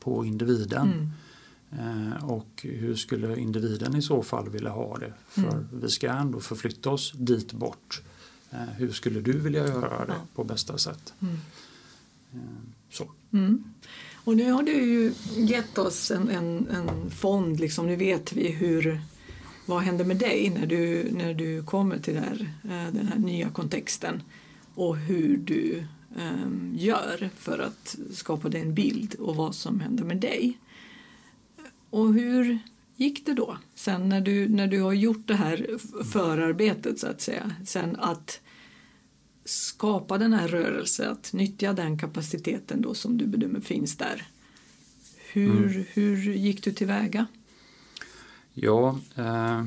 på 0.00 0.24
individen? 0.24 0.92
Mm. 0.92 2.12
Eh, 2.12 2.24
och 2.24 2.60
hur 2.62 2.94
skulle 2.94 3.40
individen 3.40 3.96
i 3.96 4.02
så 4.02 4.22
fall 4.22 4.48
vilja 4.48 4.70
ha 4.70 4.98
det? 4.98 5.12
För 5.28 5.52
mm. 5.52 5.68
vi 5.72 5.88
ska 5.88 6.10
ändå 6.10 6.40
förflytta 6.40 6.90
oss 6.90 7.12
dit 7.12 7.52
bort. 7.52 8.02
Eh, 8.50 8.58
hur 8.76 8.92
skulle 8.92 9.20
du 9.20 9.38
vilja 9.38 9.66
göra 9.66 10.06
det 10.06 10.20
på 10.34 10.44
bästa 10.44 10.78
sätt? 10.78 11.14
Mm. 11.20 11.34
Eh, 12.34 12.40
så. 12.90 13.10
Mm. 13.32 13.64
Och 14.14 14.36
nu 14.36 14.50
har 14.50 14.62
du 14.62 14.72
ju 14.72 15.12
gett 15.36 15.78
oss 15.78 16.10
en, 16.10 16.28
en, 16.30 16.68
en 16.68 17.10
fond, 17.10 17.60
liksom. 17.60 17.86
nu 17.86 17.96
vet 17.96 18.32
vi 18.32 18.48
hur, 18.48 19.00
vad 19.66 19.82
händer 19.82 20.04
med 20.04 20.16
dig 20.16 20.50
när 20.50 20.66
du, 20.66 21.10
när 21.12 21.34
du 21.34 21.62
kommer 21.62 21.98
till 21.98 22.18
här, 22.18 22.52
eh, 22.64 22.94
den 22.94 23.06
här 23.06 23.18
nya 23.18 23.50
kontexten 23.50 24.22
och 24.74 24.96
hur 24.96 25.36
du 25.36 25.84
um, 26.16 26.72
gör 26.76 27.30
för 27.36 27.58
att 27.58 27.96
skapa 28.12 28.48
dig 28.48 28.60
en 28.60 28.74
bild 28.74 29.14
och 29.14 29.36
vad 29.36 29.54
som 29.54 29.80
händer 29.80 30.04
med 30.04 30.16
dig. 30.16 30.58
Och 31.90 32.14
hur 32.14 32.58
gick 32.96 33.26
det 33.26 33.34
då 33.34 33.58
sen 33.74 34.08
när 34.08 34.20
du, 34.20 34.48
när 34.48 34.66
du 34.66 34.80
har 34.80 34.92
gjort 34.92 35.26
det 35.26 35.34
här 35.34 35.78
förarbetet 36.12 36.98
så 36.98 37.06
att 37.06 37.20
säga, 37.20 37.52
sen 37.64 37.96
att 37.96 38.40
skapa 39.44 40.18
den 40.18 40.32
här 40.32 40.48
rörelsen, 40.48 41.12
att 41.12 41.32
nyttja 41.32 41.72
den 41.72 41.98
kapaciteten 41.98 42.82
då 42.82 42.94
som 42.94 43.18
du 43.18 43.26
bedömer 43.26 43.60
finns 43.60 43.96
där. 43.96 44.26
Hur, 45.32 45.70
mm. 45.70 45.84
hur 45.92 46.32
gick 46.32 46.64
du 46.64 46.72
tillväga? 46.72 47.26
Ja, 48.52 48.98
eh, 49.14 49.64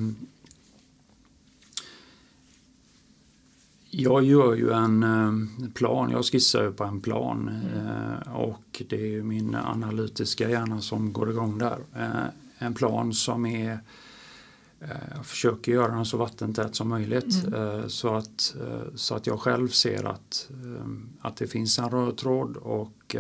jag 3.89 4.23
gör 4.23 4.55
ju 4.55 4.71
en 4.71 5.03
eh, 5.03 5.69
plan, 5.73 6.11
jag 6.11 6.25
skissar 6.25 6.63
ju 6.63 6.71
på 6.71 6.83
en 6.83 7.01
plan 7.01 7.49
mm. 7.49 7.87
eh, 7.87 8.35
och 8.35 8.81
det 8.89 9.01
är 9.01 9.07
ju 9.07 9.23
min 9.23 9.55
analytiska 9.55 10.49
hjärna 10.49 10.81
som 10.81 11.13
går 11.13 11.29
igång 11.29 11.57
där. 11.57 11.79
Eh, 11.95 12.25
en 12.59 12.73
plan 12.73 13.13
som 13.13 13.45
är 13.45 13.79
jag 14.79 14.89
eh, 14.89 15.21
försöker 15.23 15.71
göra 15.71 15.95
den 15.95 16.05
så 16.05 16.17
vattentät 16.17 16.75
som 16.75 16.89
möjligt 16.89 17.43
mm. 17.47 17.53
Eh, 17.53 17.87
så, 17.87 18.15
att, 18.15 18.55
eh, 18.61 18.95
så 18.95 19.15
att 19.15 19.27
jag 19.27 19.39
själv 19.39 19.67
ser 19.67 20.03
att, 20.03 20.49
att 21.21 21.35
det 21.35 21.47
finns 21.47 21.79
en 21.79 21.89
röd 21.89 22.17
tråd 22.17 22.57
och 22.57 23.15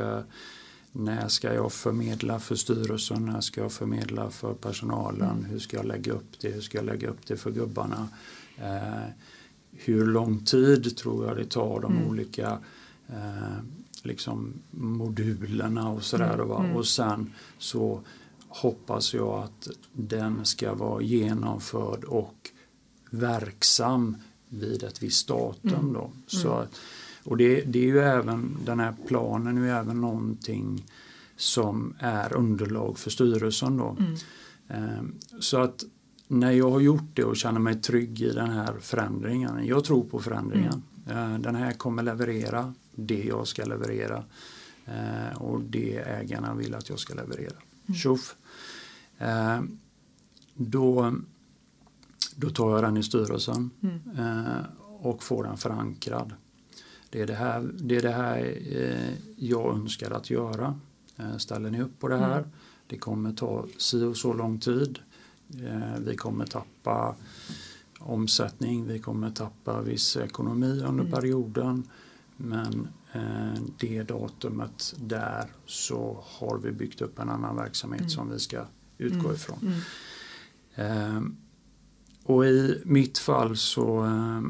när 0.91 1.27
ska 1.27 1.53
jag 1.53 1.71
förmedla 1.71 2.39
för 2.39 2.55
styrelsen, 2.55 3.25
när 3.25 3.41
ska 3.41 3.61
jag 3.61 3.71
förmedla 3.71 4.29
för 4.29 4.53
personalen, 4.53 5.29
mm. 5.29 5.45
hur 5.45 5.59
ska 5.59 5.77
jag 5.77 5.85
lägga 5.85 6.13
upp 6.13 6.39
det, 6.41 6.49
hur 6.49 6.61
ska 6.61 6.77
jag 6.77 6.85
lägga 6.85 7.09
upp 7.09 7.27
det 7.27 7.37
för 7.37 7.51
gubbarna. 7.51 8.07
hur 9.71 10.05
lång 10.05 10.45
tid 10.45 10.97
tror 10.97 11.27
jag 11.27 11.37
det 11.37 11.45
tar 11.45 11.79
de 11.79 11.97
mm. 11.97 12.07
olika 12.07 12.59
liksom 14.03 14.53
modulerna 14.71 15.89
och 15.89 16.03
sådär. 16.03 16.33
Mm. 16.33 16.51
Och 16.51 16.65
mm. 16.65 16.83
sen 16.83 17.33
så 17.57 18.01
hoppas 18.49 19.13
jag 19.13 19.43
att 19.43 19.67
den 19.93 20.45
ska 20.45 20.73
vara 20.73 21.01
genomförd 21.01 22.03
och 22.03 22.49
verksam 23.09 24.17
vid 24.49 24.83
ett 24.83 25.03
visst 25.03 25.27
datum. 25.27 25.73
Mm. 25.73 25.93
Då. 25.93 26.11
Så, 26.27 26.55
mm. 26.55 26.67
och 27.23 27.37
det, 27.37 27.61
det, 27.61 27.79
är 27.79 27.83
ju 27.83 27.99
även, 27.99 28.57
den 28.65 28.79
här 28.79 28.93
planen 29.07 29.57
är 29.57 29.61
ju 29.61 29.69
även 29.69 30.01
någonting 30.01 30.85
som 31.35 31.95
är 31.99 32.33
underlag 32.33 32.99
för 32.99 33.09
styrelsen. 33.09 33.77
Då. 33.77 33.97
Mm. 33.99 34.15
Ehm, 34.67 35.15
så 35.39 35.57
att 35.57 35.83
när 36.27 36.51
jag 36.51 36.71
har 36.71 36.79
gjort 36.79 37.09
det 37.15 37.23
och 37.23 37.37
känner 37.37 37.59
mig 37.59 37.81
trygg 37.81 38.21
i 38.21 38.31
den 38.31 38.49
här 38.49 38.73
förändringen, 38.79 39.65
jag 39.65 39.83
tror 39.83 40.03
på 40.03 40.19
förändringen. 40.19 40.83
Mm. 41.07 41.33
Ehm, 41.33 41.41
den 41.41 41.55
här 41.55 41.73
kommer 41.73 42.03
leverera 42.03 42.73
det 42.95 43.23
jag 43.23 43.47
ska 43.47 43.65
leverera 43.65 44.23
ehm, 44.85 45.37
och 45.37 45.61
det 45.61 45.97
ägarna 45.97 46.53
vill 46.53 46.75
att 46.75 46.89
jag 46.89 46.99
ska 46.99 47.13
leverera. 47.13 47.55
Tjoff! 47.95 48.35
Eh, 49.17 49.61
då, 50.53 51.13
då 52.35 52.49
tar 52.49 52.71
jag 52.71 52.83
den 52.83 52.97
i 52.97 53.03
styrelsen 53.03 53.69
eh, 54.17 54.65
och 54.99 55.23
får 55.23 55.43
den 55.43 55.57
förankrad. 55.57 56.33
Det 57.09 57.21
är 57.21 57.27
det 57.27 57.35
här, 57.35 57.71
det 57.79 57.95
är 57.95 58.01
det 58.01 58.11
här 58.11 58.57
eh, 58.71 59.13
jag 59.35 59.75
önskar 59.75 60.11
att 60.11 60.29
göra. 60.29 60.79
Ställer 61.37 61.71
ni 61.71 61.81
upp 61.81 61.99
på 61.99 62.07
det 62.07 62.17
här? 62.17 62.37
Mm. 62.37 62.49
Det 62.87 62.97
kommer 62.97 63.33
ta 63.33 63.65
si 63.77 64.03
och 64.03 64.17
så 64.17 64.33
lång 64.33 64.59
tid. 64.59 64.99
Vi 65.99 66.15
kommer 66.15 66.45
tappa 66.45 67.15
omsättning, 67.99 68.87
vi 68.87 68.99
kommer 68.99 69.31
tappa 69.31 69.81
viss 69.81 70.17
ekonomi 70.17 70.69
under 70.71 71.03
mm. 71.03 71.11
perioden. 71.11 71.83
Men 72.37 72.87
det 73.79 74.03
datumet 74.03 74.95
där 74.97 75.45
så 75.65 76.23
har 76.25 76.57
vi 76.57 76.71
byggt 76.71 77.01
upp 77.01 77.19
en 77.19 77.29
annan 77.29 77.55
verksamhet 77.55 77.99
mm. 77.99 78.09
som 78.09 78.31
vi 78.31 78.39
ska 78.39 78.65
utgå 78.97 79.19
mm. 79.19 79.33
ifrån. 79.35 79.59
Mm. 79.61 79.77
Eh, 80.75 81.21
och 82.23 82.45
i 82.45 82.81
mitt 82.85 83.17
fall 83.17 83.57
så 83.57 84.05
eh, 84.05 84.41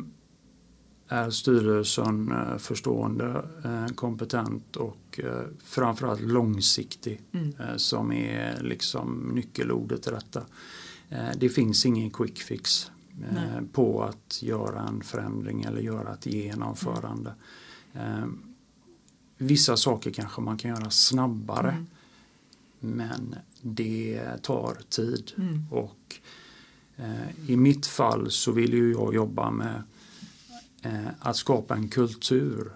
är 1.10 1.30
styrelsen 1.30 2.32
eh, 2.32 2.58
förstående, 2.58 3.46
eh, 3.66 3.88
kompetent 3.96 4.76
och 4.76 5.20
eh, 5.24 5.48
framförallt 5.64 6.22
långsiktig 6.22 7.22
mm. 7.32 7.54
Eh, 7.60 7.76
som 7.76 8.12
är 8.12 8.62
liksom 8.62 9.32
nyckelordet 9.36 10.08
i 10.08 10.10
detta. 10.10 10.46
Det 11.38 11.50
finns 11.50 11.86
ingen 11.86 12.10
quick 12.10 12.38
fix 12.38 12.92
på 13.72 14.04
att 14.04 14.44
göra 14.44 14.82
en 14.82 15.02
förändring 15.02 15.62
eller 15.64 15.82
göra 15.82 16.14
ett 16.14 16.26
genomförande. 16.26 17.34
Mm. 17.94 18.49
Vissa 19.42 19.78
saker 19.78 20.12
kanske 20.12 20.42
man 20.42 20.58
kan 20.58 20.72
göra 20.72 20.90
snabbare. 20.90 21.72
Mm. 21.72 21.88
Men 22.80 23.36
det 23.62 24.22
tar 24.42 24.78
tid 24.90 25.32
mm. 25.38 25.66
och 25.72 26.16
eh, 26.98 27.50
i 27.50 27.58
mitt 27.58 27.88
fall 27.88 28.32
så 28.32 28.52
vill 28.52 28.74
ju 28.74 28.92
jag 28.92 29.16
jobba 29.16 29.52
med 29.52 29.84
eh, 30.82 31.08
att 31.20 31.38
skapa 31.38 31.76
en 31.76 31.90
kultur 31.90 32.72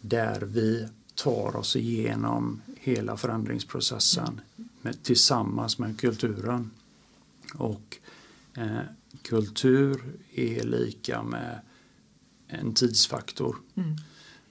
där 0.00 0.40
vi 0.40 0.88
tar 1.14 1.56
oss 1.56 1.76
igenom 1.76 2.62
hela 2.76 3.16
förändringsprocessen 3.16 4.40
med, 4.82 5.02
tillsammans 5.02 5.78
med 5.78 6.00
kulturen. 6.00 6.70
Och 7.54 7.98
eh, 8.54 8.80
kultur 9.22 10.02
är 10.34 10.64
lika 10.64 11.22
med 11.22 11.60
en 12.46 12.74
tidsfaktor. 12.74 13.56
Mm. 13.74 13.96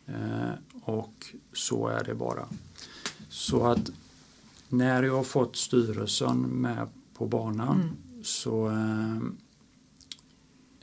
Eh, 0.09 0.51
och 0.81 1.25
så 1.53 1.87
är 1.87 2.03
det 2.03 2.15
bara. 2.15 2.45
Så 3.29 3.67
att 3.67 3.91
när 4.69 5.03
jag 5.03 5.15
har 5.15 5.23
fått 5.23 5.55
styrelsen 5.55 6.41
med 6.41 6.87
på 7.13 7.27
banan 7.27 7.81
mm. 7.81 8.23
så 8.23 8.67
eh, 8.67 9.17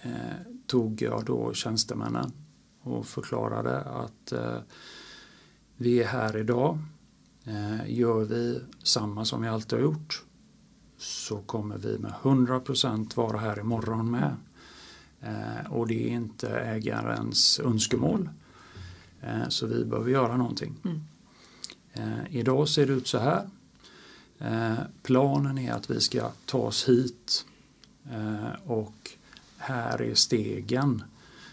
eh, 0.03 0.37
tog 0.67 1.03
jag 1.03 1.25
då 1.25 1.55
tjänstemännen 1.55 2.33
och 2.83 3.07
förklarade 3.07 3.81
att 3.81 4.33
eh, 4.33 4.59
vi 5.77 6.03
är 6.03 6.07
här 6.07 6.37
idag. 6.37 6.79
Eh, 7.45 7.91
gör 7.91 8.25
vi 8.25 8.61
samma 8.83 9.25
som 9.25 9.43
vi 9.43 9.49
alltid 9.49 9.79
har 9.79 9.85
gjort 9.85 10.23
så 10.99 11.39
kommer 11.39 11.79
vi 11.79 11.99
med 11.99 12.13
100% 12.23 13.17
vara 13.17 13.39
här 13.39 13.61
imorgon 13.61 14.11
med. 14.11 14.37
Eh, 15.21 15.73
och 15.73 15.87
det 15.87 16.11
är 16.11 16.15
inte 16.15 16.49
ägarens 16.49 17.61
önskemål. 17.61 18.29
Eh, 19.21 19.49
så 19.49 19.67
vi 19.67 19.85
behöver 19.85 20.11
göra 20.11 20.37
någonting. 20.37 20.75
Mm. 20.85 21.01
Eh, 21.93 22.37
idag 22.37 22.69
ser 22.69 22.87
det 22.87 22.93
ut 22.93 23.07
så 23.07 23.19
här. 23.19 23.49
Eh, 24.39 24.79
planen 25.03 25.59
är 25.59 25.73
att 25.73 25.91
vi 25.91 26.01
ska 26.01 26.31
ta 26.47 26.59
oss 26.59 26.89
hit 26.89 27.45
och 28.65 29.11
här 29.57 30.03
är 30.03 30.15
stegen. 30.15 31.03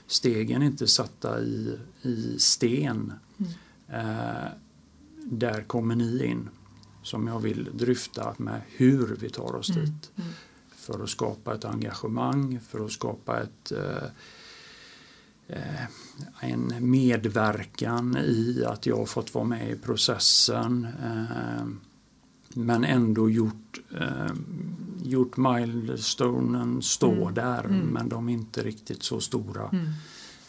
Stegen 0.08 0.62
är 0.62 0.66
inte 0.66 0.88
satta 0.88 1.42
i, 1.42 1.78
i 2.02 2.40
sten. 2.40 3.14
Mm. 3.38 4.52
Där 5.24 5.62
kommer 5.62 5.96
ni 5.96 6.26
in 6.26 6.50
som 7.04 7.28
jag 7.28 7.40
vill 7.40 7.70
dryfta 7.74 8.36
med 8.38 8.62
hur 8.68 9.16
vi 9.16 9.30
tar 9.30 9.56
oss 9.56 9.70
mm. 9.70 9.86
dit. 9.86 10.12
Mm. 10.16 10.30
För 10.76 11.04
att 11.04 11.10
skapa 11.10 11.56
ett 11.56 11.66
engagemang, 11.66 12.60
för 12.60 12.86
att 12.86 12.92
skapa 12.92 13.42
ett 13.42 13.72
en 16.40 16.74
medverkan 16.92 18.18
i 18.18 18.64
att 18.68 18.86
jag 18.86 19.10
fått 19.10 19.34
vara 19.34 19.46
med 19.46 19.72
i 19.72 19.76
processen. 19.76 20.88
Eh, 21.04 21.66
men 22.56 22.84
ändå 22.84 23.30
gjort, 23.30 23.80
eh, 24.00 24.32
gjort 25.04 25.38
milestonen 25.38 26.82
stå 26.82 27.12
Mm. 27.22 27.34
där 27.34 27.64
Mm. 27.66 27.80
men 27.88 28.10
de 28.10 28.30
är 28.30 28.34
inte 28.34 28.64
riktigt 28.64 29.04
så 29.04 29.20
stora. 29.20 29.70
Mm. 29.70 29.88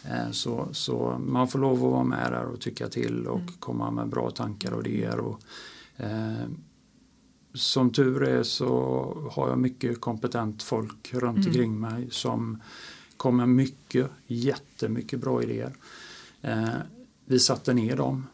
Eh, 0.05 0.31
Så, 0.31 0.69
så 0.73 1.21
man 1.27 1.49
får 1.49 1.59
lov 1.59 1.73
att 1.85 1.93
vara 1.93 2.05
med 2.05 2.33
där 2.33 2.45
och 2.45 2.61
tycka 2.61 2.89
till 2.89 3.27
och 3.27 3.41
Mm. 3.41 3.53
komma 3.59 3.91
med 3.91 4.09
bra 4.09 4.31
tankar 4.31 4.73
och 4.73 4.87
idéer. 4.87 5.19
Och, 5.21 5.41
eh, 5.97 6.49
som 7.55 7.91
tur 7.91 8.23
är 8.23 8.43
så 8.43 9.29
har 9.33 9.49
jag 9.49 9.59
mycket 9.59 10.01
kompetent 10.01 10.63
folk 10.63 11.15
runt 11.15 11.37
Mm. 11.37 11.47
omkring 11.49 11.81
mig 11.81 12.09
som 12.11 12.63
kommer 13.17 13.47
mycket, 13.47 14.11
jättemycket 14.27 15.21
bra 15.21 15.43
idéer. 15.43 15.75
Eh, 16.43 16.69
vi 17.25 17.39
satte 17.39 17.75
ner 17.75 17.97
dem 17.97 18.27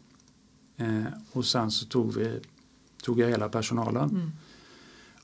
eh, 0.77 1.03
och 1.31 1.45
sen 1.45 1.71
så 1.71 1.85
tog, 1.85 2.13
vi, 2.13 2.39
tog 3.03 3.19
jag 3.19 3.29
hela 3.29 3.49
personalen 3.49 4.09
Mm. 4.09 4.31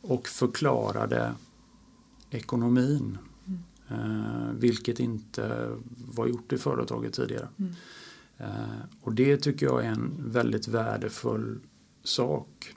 och 0.02 0.28
förklarade 0.28 1.34
ekonomin. 2.30 3.18
Mm. 3.48 3.60
Eh, 3.90 4.52
vilket 4.52 5.00
inte 5.00 5.76
var 6.14 6.28
gjort 6.28 6.54
i 6.54 6.58
företaget 6.58 7.14
tidigare. 7.14 7.48
Mm. 7.58 7.74
Eh, 8.38 8.80
och 9.02 9.14
det 9.14 9.38
tycker 9.38 9.66
jag 9.66 9.86
är 9.86 9.90
en 9.90 10.14
väldigt 10.18 10.68
värdefull 10.68 11.60
sak 12.04 12.74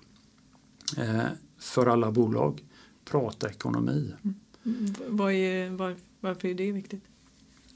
eh, 0.96 1.24
för 1.58 1.86
alla 1.86 2.10
bolag. 2.10 2.64
Prata 3.04 3.50
ekonomi. 3.50 4.14
Mm. 4.22 4.94
Vad 5.08 5.32
är, 5.32 5.70
var, 5.70 5.96
varför 6.20 6.48
är 6.48 6.54
det 6.54 6.72
viktigt? 6.72 7.02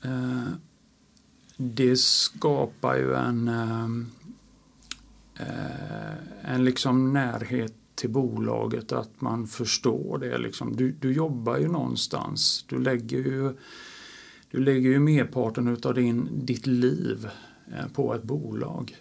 Eh, 0.04 0.48
det 1.56 1.96
skapar 1.96 2.96
ju 2.96 3.14
en, 3.14 3.48
eh, 3.48 3.84
eh, 5.46 6.54
en 6.54 6.64
liksom 6.64 7.12
närhet 7.12 7.74
till 7.94 8.10
bolaget 8.10 8.92
att 8.92 9.20
man 9.20 9.46
förstår 9.46 10.18
det. 10.18 10.38
Liksom. 10.38 10.76
Du, 10.76 10.92
du 10.92 11.12
jobbar 11.12 11.58
ju 11.58 11.68
någonstans. 11.68 12.64
Du 12.68 12.78
lägger 12.78 13.18
ju, 13.18 13.56
du 14.50 14.60
lägger 14.60 14.90
ju 14.90 14.98
merparten 14.98 15.68
utav 15.68 15.94
din, 15.94 16.28
ditt 16.32 16.66
liv 16.66 17.28
på 17.92 18.14
ett 18.14 18.22
bolag. 18.22 18.96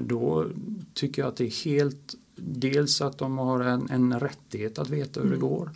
Då 0.00 0.46
tycker 0.94 1.22
jag 1.22 1.28
att 1.28 1.36
det 1.36 1.44
är 1.46 1.64
helt 1.64 2.16
Dels 2.42 3.00
att 3.00 3.18
de 3.18 3.38
har 3.38 3.60
en, 3.60 3.90
en 3.90 4.20
rättighet 4.20 4.78
att 4.78 4.90
veta 4.90 5.20
hur 5.20 5.28
det 5.28 5.36
Mm. 5.36 5.48
går 5.48 5.70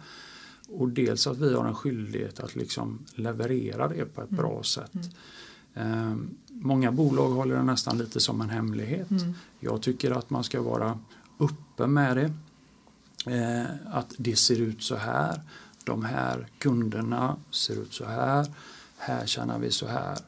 och 0.81 0.89
dels 0.89 1.27
att 1.27 1.39
vi 1.39 1.55
har 1.55 1.65
en 1.65 1.75
skyldighet 1.75 2.41
att 2.41 2.57
liksom 2.57 2.99
leverera 3.15 3.89
det 3.89 4.05
på 4.05 4.23
ett 4.23 4.31
Mm. 4.31 4.43
bra 4.43 4.63
sätt. 4.63 4.93
Eh, 5.75 6.15
många 6.49 6.93
bolag 6.93 7.31
håller 7.31 7.57
det 7.57 7.63
nästan 7.63 7.99
lite 7.99 8.21
som 8.21 8.41
en 8.41 8.51
hemlighet. 8.51 9.11
Mm. 9.11 9.35
Jag 9.61 9.83
tycker 9.83 10.11
att 10.11 10.31
man 10.31 10.45
ska 10.45 10.63
vara 10.63 10.99
öppen 11.41 11.93
med 11.93 12.17
det. 12.17 12.33
Eh, 13.27 13.67
att 13.97 14.15
det 14.19 14.37
ser 14.37 14.61
ut 14.61 14.83
så 14.83 14.97
här. 14.97 15.41
De 15.85 16.05
här 16.05 16.49
kunderna 16.59 17.37
ser 17.51 17.75
ut 17.83 17.93
så 17.95 18.05
här. 18.05 18.47
Här 18.97 19.27
tjänar 19.27 19.59
vi 19.59 19.71
så 19.71 19.87
här. 19.87 20.19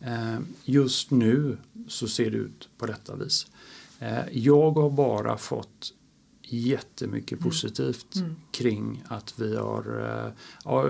Eh, 0.00 0.38
just 0.64 1.10
nu 1.10 1.58
så 1.88 2.08
ser 2.08 2.30
det 2.30 2.36
ut 2.36 2.68
på 2.78 2.86
detta 2.86 3.16
vis. 3.16 3.46
Eh, 3.98 4.28
jag 4.32 4.70
har 4.70 4.90
bara 4.90 5.36
fått 5.36 5.92
jättemycket 6.48 7.32
Mm. 7.32 7.42
positivt 7.44 8.16
Mm. 8.16 8.36
kring 8.50 9.02
att 9.08 9.34
vi 9.38 9.56
har, 9.56 10.00
eh, 10.26 10.32
ja, 10.64 10.88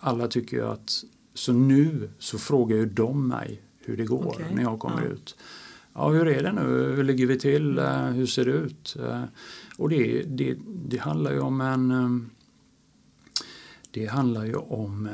alla 0.00 0.28
tycker 0.28 0.56
ju 0.56 0.66
att, 0.66 1.04
så 1.34 1.52
nu 1.52 2.10
så 2.18 2.38
frågar 2.38 2.76
ju 2.76 2.86
de 2.86 3.28
mig 3.28 3.62
hur 3.78 3.96
det 3.96 4.04
går 4.04 4.26
Okej, 4.26 4.46
när 4.54 4.62
jag 4.62 4.78
kommer 4.78 5.02
ja. 5.02 5.08
ut. 5.08 5.36
Ja, 5.94 6.08
hur 6.08 6.28
är 6.28 6.42
det 6.42 6.52
nu? 6.52 6.92
Hur 6.96 7.04
ligger 7.04 7.26
vi 7.26 7.38
till? 7.38 7.78
Eh, 7.78 8.04
Hur 8.04 8.26
ser 8.26 8.44
det 8.44 8.52
ut? 8.52 8.96
Eh, 9.00 9.22
Och 9.78 9.88
det, 9.88 10.22
det, 10.22 10.56
det 10.88 10.96
handlar 10.98 11.32
ju 11.32 11.40
om 11.40 11.60
en 11.60 12.30
det 13.90 14.06
handlar 14.06 14.44
ju 14.44 14.54
om 14.54 15.08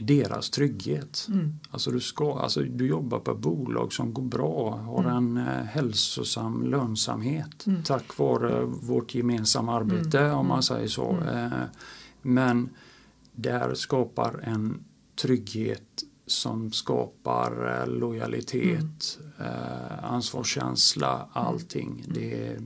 deras 0.00 0.50
trygghet. 0.50 1.26
Mm. 1.28 1.58
Alltså 1.70 1.90
du, 1.90 2.00
ska, 2.00 2.38
alltså 2.38 2.60
du 2.62 2.86
jobbar 2.86 3.18
på 3.18 3.30
ett 3.30 3.38
bolag 3.38 3.92
som 3.92 4.14
går 4.14 4.22
bra, 4.22 4.76
har 4.76 5.04
Mm. 5.04 5.16
en 5.16 5.46
eh, 5.46 5.64
hälsosam 5.64 6.62
lönsamhet 6.66 7.66
Mm. 7.66 7.82
tack 7.82 8.18
vare 8.18 8.64
vårt 8.64 9.14
gemensamma 9.14 9.74
arbete 9.76 10.18
Mm. 10.20 10.38
om 10.38 10.46
man 10.46 10.54
Mm. 10.54 10.62
säger 10.62 10.88
så. 10.88 11.10
Mm. 11.12 11.52
Eh, 11.52 11.58
men 12.22 12.70
där 13.32 13.74
skapar 13.74 14.40
en 14.44 14.84
trygghet 15.16 16.02
som 16.26 16.72
skapar 16.72 17.80
eh, 17.82 17.88
lojalitet, 17.98 19.18
ansvarskänsla, 20.02 21.28
allting. 21.32 22.04
Det, 22.08 22.58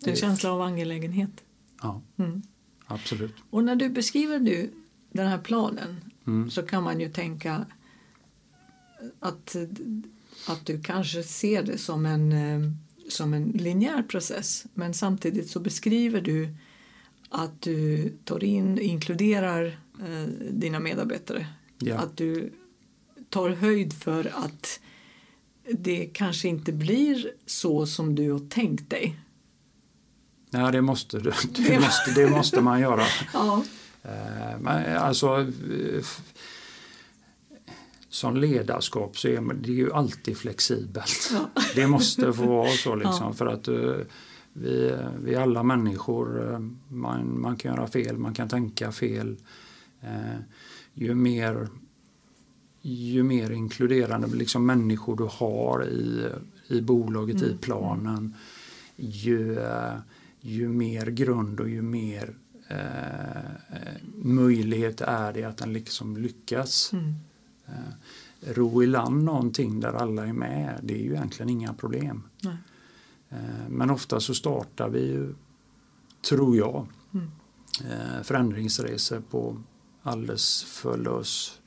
Det 0.00 0.06
är 0.06 0.10
en 0.10 0.16
känsla 0.16 0.52
av 0.52 0.60
angelägenhet. 0.62 1.30
Ja, 1.82 2.00
absolut. 2.86 3.34
Och 3.50 3.64
när 3.64 3.76
du 3.76 3.88
beskriver 3.88 4.38
nu 4.38 4.70
den 5.12 5.26
här 5.26 5.38
planen 5.38 5.96
Mm. 6.26 6.50
så 6.50 6.62
kan 6.62 6.82
man 6.82 7.00
ju 7.00 7.08
tänka 7.08 7.66
att, 9.20 9.56
att 10.48 10.66
du 10.66 10.80
kanske 10.82 11.22
ser 11.22 11.62
det 11.62 11.78
som 11.78 12.06
en, 12.06 12.32
eh, 12.32 12.70
som 13.08 13.34
en 13.34 13.44
linjär 13.44 14.02
process 14.02 14.66
men 14.74 14.94
samtidigt 14.94 15.50
så 15.50 15.60
beskriver 15.60 16.20
du 16.20 16.48
att 17.28 17.62
du 17.62 18.08
tar 18.24 18.44
in, 18.44 18.78
inkluderar 18.78 19.66
eh, 20.00 20.24
dina 20.50 20.80
medarbetare. 20.80 21.46
Ja. 21.78 21.98
Att 21.98 22.16
du 22.16 22.52
tar 23.28 23.50
höjd 23.50 23.92
för 23.92 24.32
att 24.44 24.80
det 25.72 26.06
kanske 26.12 26.48
inte 26.48 26.72
blir 26.72 27.30
så 27.46 27.86
som 27.86 28.14
du 28.14 28.30
har 28.32 28.48
tänkt 28.48 28.90
dig. 28.90 29.16
Nej, 30.50 30.72
det 30.72 30.82
måste, 30.82 31.18
du- 31.18 31.32
det 31.56 31.80
måste, 31.80 32.12
det 32.14 32.30
måste 32.30 32.60
man 32.60 32.80
göra. 32.80 33.04
Ja. 33.32 33.64
Eh, 34.04 34.58
Men 34.60 34.96
alltså, 34.96 35.40
eh, 35.40 36.04
som 38.08 38.36
ledarskap 38.36 39.18
så 39.18 39.28
är 39.28 39.40
man- 39.40 39.62
det 39.62 39.72
ju 39.72 39.92
alltid 39.92 40.36
flexibelt. 40.36 41.30
Ja. 41.32 41.62
Det 41.74 41.86
måste 41.86 42.32
få 42.32 42.46
vara 42.46 42.70
så 42.70 42.94
liksom 42.94 43.26
Ja. 43.26 43.32
för 43.32 43.46
att 43.46 43.68
eh, 43.68 43.96
vi, 44.52 44.96
vi 45.22 45.34
är 45.34 45.40
alla 45.40 45.62
människor. 45.62 46.52
eh, 46.52 46.58
Man, 46.88 47.40
man 47.40 47.56
kan 47.56 47.74
göra 47.74 47.86
fel, 47.86 48.18
man 48.18 48.34
kan 48.34 48.48
tänka 48.48 48.92
fel. 48.92 49.36
Eh, 50.00 50.38
Ju 50.96 51.14
mer, 51.14 51.68
ju 52.82 53.22
mer 53.22 53.50
inkluderande 53.50 54.26
liksom 54.36 54.66
människor 54.66 55.16
du 55.16 55.28
har 55.30 55.84
i, 55.84 56.28
i 56.68 56.80
bolaget, 56.80 57.42
i 57.42 57.44
Mm. 57.46 57.58
planen, 57.58 58.34
ju, 58.96 59.58
eh, 59.58 59.92
ju 60.40 60.68
mer 60.68 61.06
grund 61.06 61.60
och 61.60 61.68
ju 61.68 61.82
mer 61.82 62.22
eh, 62.22 62.28
eh, 62.28 62.43
möjlighet 64.14 65.00
är 65.00 65.32
det 65.32 65.44
att 65.44 65.56
den 65.56 65.72
liksom 65.72 66.16
lyckas. 66.16 66.92
Mm. 66.92 67.14
Eh, 67.66 68.52
ro 68.54 68.82
i 68.82 68.86
land 68.86 69.24
någonting 69.24 69.80
där 69.80 69.92
alla 69.92 70.26
är 70.26 70.32
med, 70.32 70.80
det 70.82 70.94
är 70.94 71.02
ju 71.02 71.10
egentligen 71.10 71.50
inga 71.50 71.74
problem. 71.74 72.22
Nej. 72.40 72.56
Eh, 73.30 73.68
men 73.68 73.90
ofta 73.90 74.20
så 74.20 74.34
startar 74.34 74.88
vi 74.88 75.00
ju, 75.06 75.34
tror 76.28 76.56
jag, 76.56 76.86
Mm. 77.14 77.30
eh, 77.90 78.22
förändringsresor 78.22 79.22
på 79.30 79.62
alldeles 80.02 80.62
för 80.62 80.98
lös, 80.98 81.60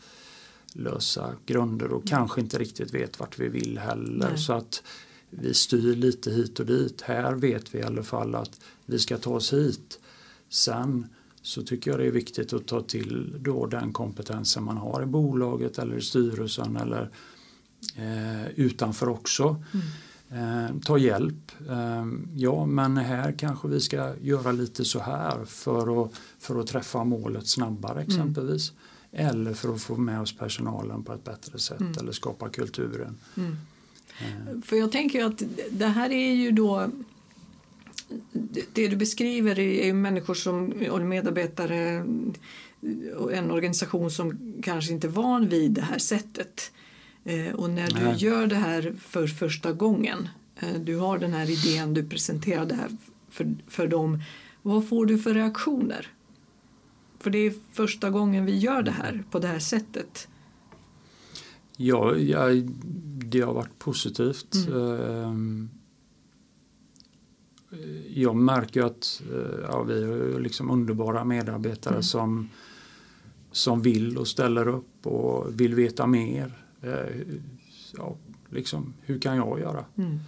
lösa 0.74 1.34
grunder 1.46 1.94
och 1.94 2.08
kanske 2.08 2.42
inte 2.42 2.58
riktigt 2.58 2.94
vet 2.94 3.20
vart 3.20 3.40
vi 3.40 3.48
vill 3.50 3.78
heller. 3.78 4.30
Nej. 4.30 4.38
Så 4.38 4.54
att 4.54 4.84
vi 5.30 5.54
styr 5.54 5.96
lite 5.96 6.32
hit 6.32 6.60
och 6.60 6.66
dit. 6.66 7.02
Här 7.02 7.34
vet 7.34 7.76
vi 7.76 7.80
i 7.80 7.84
alla 7.84 8.04
fall 8.04 8.36
att 8.36 8.60
vi 8.86 9.00
ska 9.00 9.18
ta 9.18 9.30
oss 9.32 9.54
hit. 9.54 10.00
Sen 10.50 11.08
så 11.42 11.62
tycker 11.64 11.92
jag 11.92 12.00
det 12.00 12.06
är 12.08 12.12
viktigt 12.12 12.54
att 12.54 12.66
ta 12.68 12.82
till 12.82 13.36
då 13.40 13.66
den 13.66 13.94
kompetensen 13.94 14.64
man 14.64 14.78
har 14.78 15.04
i 15.04 15.06
bolaget 15.06 15.78
eller 15.80 15.96
i 15.98 16.02
styrelsen 16.02 16.78
eller 16.78 17.10
eh, 17.96 18.48
utanför 18.56 19.10
också. 19.10 19.64
Mm. 19.74 19.86
Eh, 20.66 20.72
ta 20.86 20.98
hjälp. 20.98 21.52
Eh, 21.70 22.06
ja, 22.36 22.66
men 22.66 22.98
här 22.98 23.32
kanske 23.32 23.68
vi 23.68 23.80
ska 23.82 24.14
göra 24.22 24.52
lite 24.52 24.86
så 24.86 25.00
här 25.00 25.46
för 25.46 26.04
att, 26.06 26.12
för 26.40 26.60
att 26.60 26.68
träffa 26.68 27.04
målet 27.04 27.48
snabbare 27.48 28.02
exempelvis. 28.02 28.72
Eller 29.12 29.54
för 29.54 29.74
att 29.76 29.82
få 29.82 29.96
med 29.96 30.22
oss 30.22 30.38
personalen 30.38 31.04
på 31.04 31.14
ett 31.14 31.24
bättre 31.24 31.60
sätt 31.60 31.80
Mm. 31.82 31.94
eller 32.00 32.12
skapa 32.12 32.50
kulturen. 32.50 33.18
Mm. 33.38 33.58
Eh, 34.20 34.62
För 34.66 34.76
jag 34.76 34.92
tänker 34.92 35.26
att 35.26 35.42
det 35.72 35.86
här 35.88 36.10
är 36.12 36.34
ju 36.34 36.52
då 36.52 36.90
det 38.74 38.88
du 38.88 38.96
beskriver 38.96 39.60
är 39.60 39.86
ju 39.86 39.94
människor 39.94 40.34
som 40.34 40.74
och 40.92 41.02
medarbetare 41.02 42.06
och 43.18 43.34
en 43.34 43.52
organisation 43.52 44.12
som 44.12 44.54
kanske 44.64 44.94
inte 44.94 45.08
är 45.08 45.12
van 45.12 45.48
vid 45.48 45.72
det 45.72 45.82
här 45.82 45.98
sättet. 45.98 46.72
Eh, 47.24 47.54
Och 47.54 47.70
när 47.70 47.88
du 47.88 48.04
Nej. 48.04 48.16
gör 48.18 48.48
det 48.48 48.56
här 48.56 48.96
för 49.00 49.28
första 49.28 49.74
gången, 49.74 50.30
eh, 50.60 50.74
du 50.80 50.96
har 50.96 51.18
den 51.18 51.34
här 51.34 51.50
idén, 51.50 51.94
du 51.94 52.04
presenterar 52.04 52.66
det 52.66 52.76
här 52.76 52.90
för, 53.30 53.56
för 53.68 53.88
dem, 53.88 54.22
vad 54.62 54.90
får 54.90 55.06
du 55.06 55.18
för 55.18 55.34
reaktioner? 55.34 56.08
För 57.20 57.30
det 57.30 57.38
är 57.38 57.54
första 57.74 58.10
gången 58.10 58.46
vi 58.46 58.58
gör 58.58 58.82
det 58.82 58.92
här 58.92 59.24
på 59.32 59.40
det 59.40 59.48
här 59.48 59.60
sättet. 59.60 60.28
Ja, 61.78 62.16
ja, 62.16 62.48
det 63.26 63.42
har 63.42 63.54
varit 63.54 63.80
positivt. 63.80 64.56
Mm. 64.68 65.70
Ehm, 67.72 68.02
jag 68.14 68.36
märker 68.36 68.84
att 68.84 69.22
ja, 69.64 69.84
vi 69.84 70.04
har 70.04 70.40
liksom 70.40 70.72
underbara 70.72 71.24
medarbetare 71.24 71.94
mm. 71.94 72.04
som, 72.04 72.50
som 73.52 73.82
vill 73.82 74.18
och 74.18 74.28
ställer 74.28 74.68
upp 74.68 75.08
och 75.08 75.62
vill 75.62 75.76
veta 75.76 76.08
mer. 76.08 76.64
Ja, 77.98 78.16
liksom, 78.50 78.94
hur 79.02 79.20
kan 79.20 79.36
jag 79.36 79.60
göra? 79.60 79.86
Mm. 79.96 80.20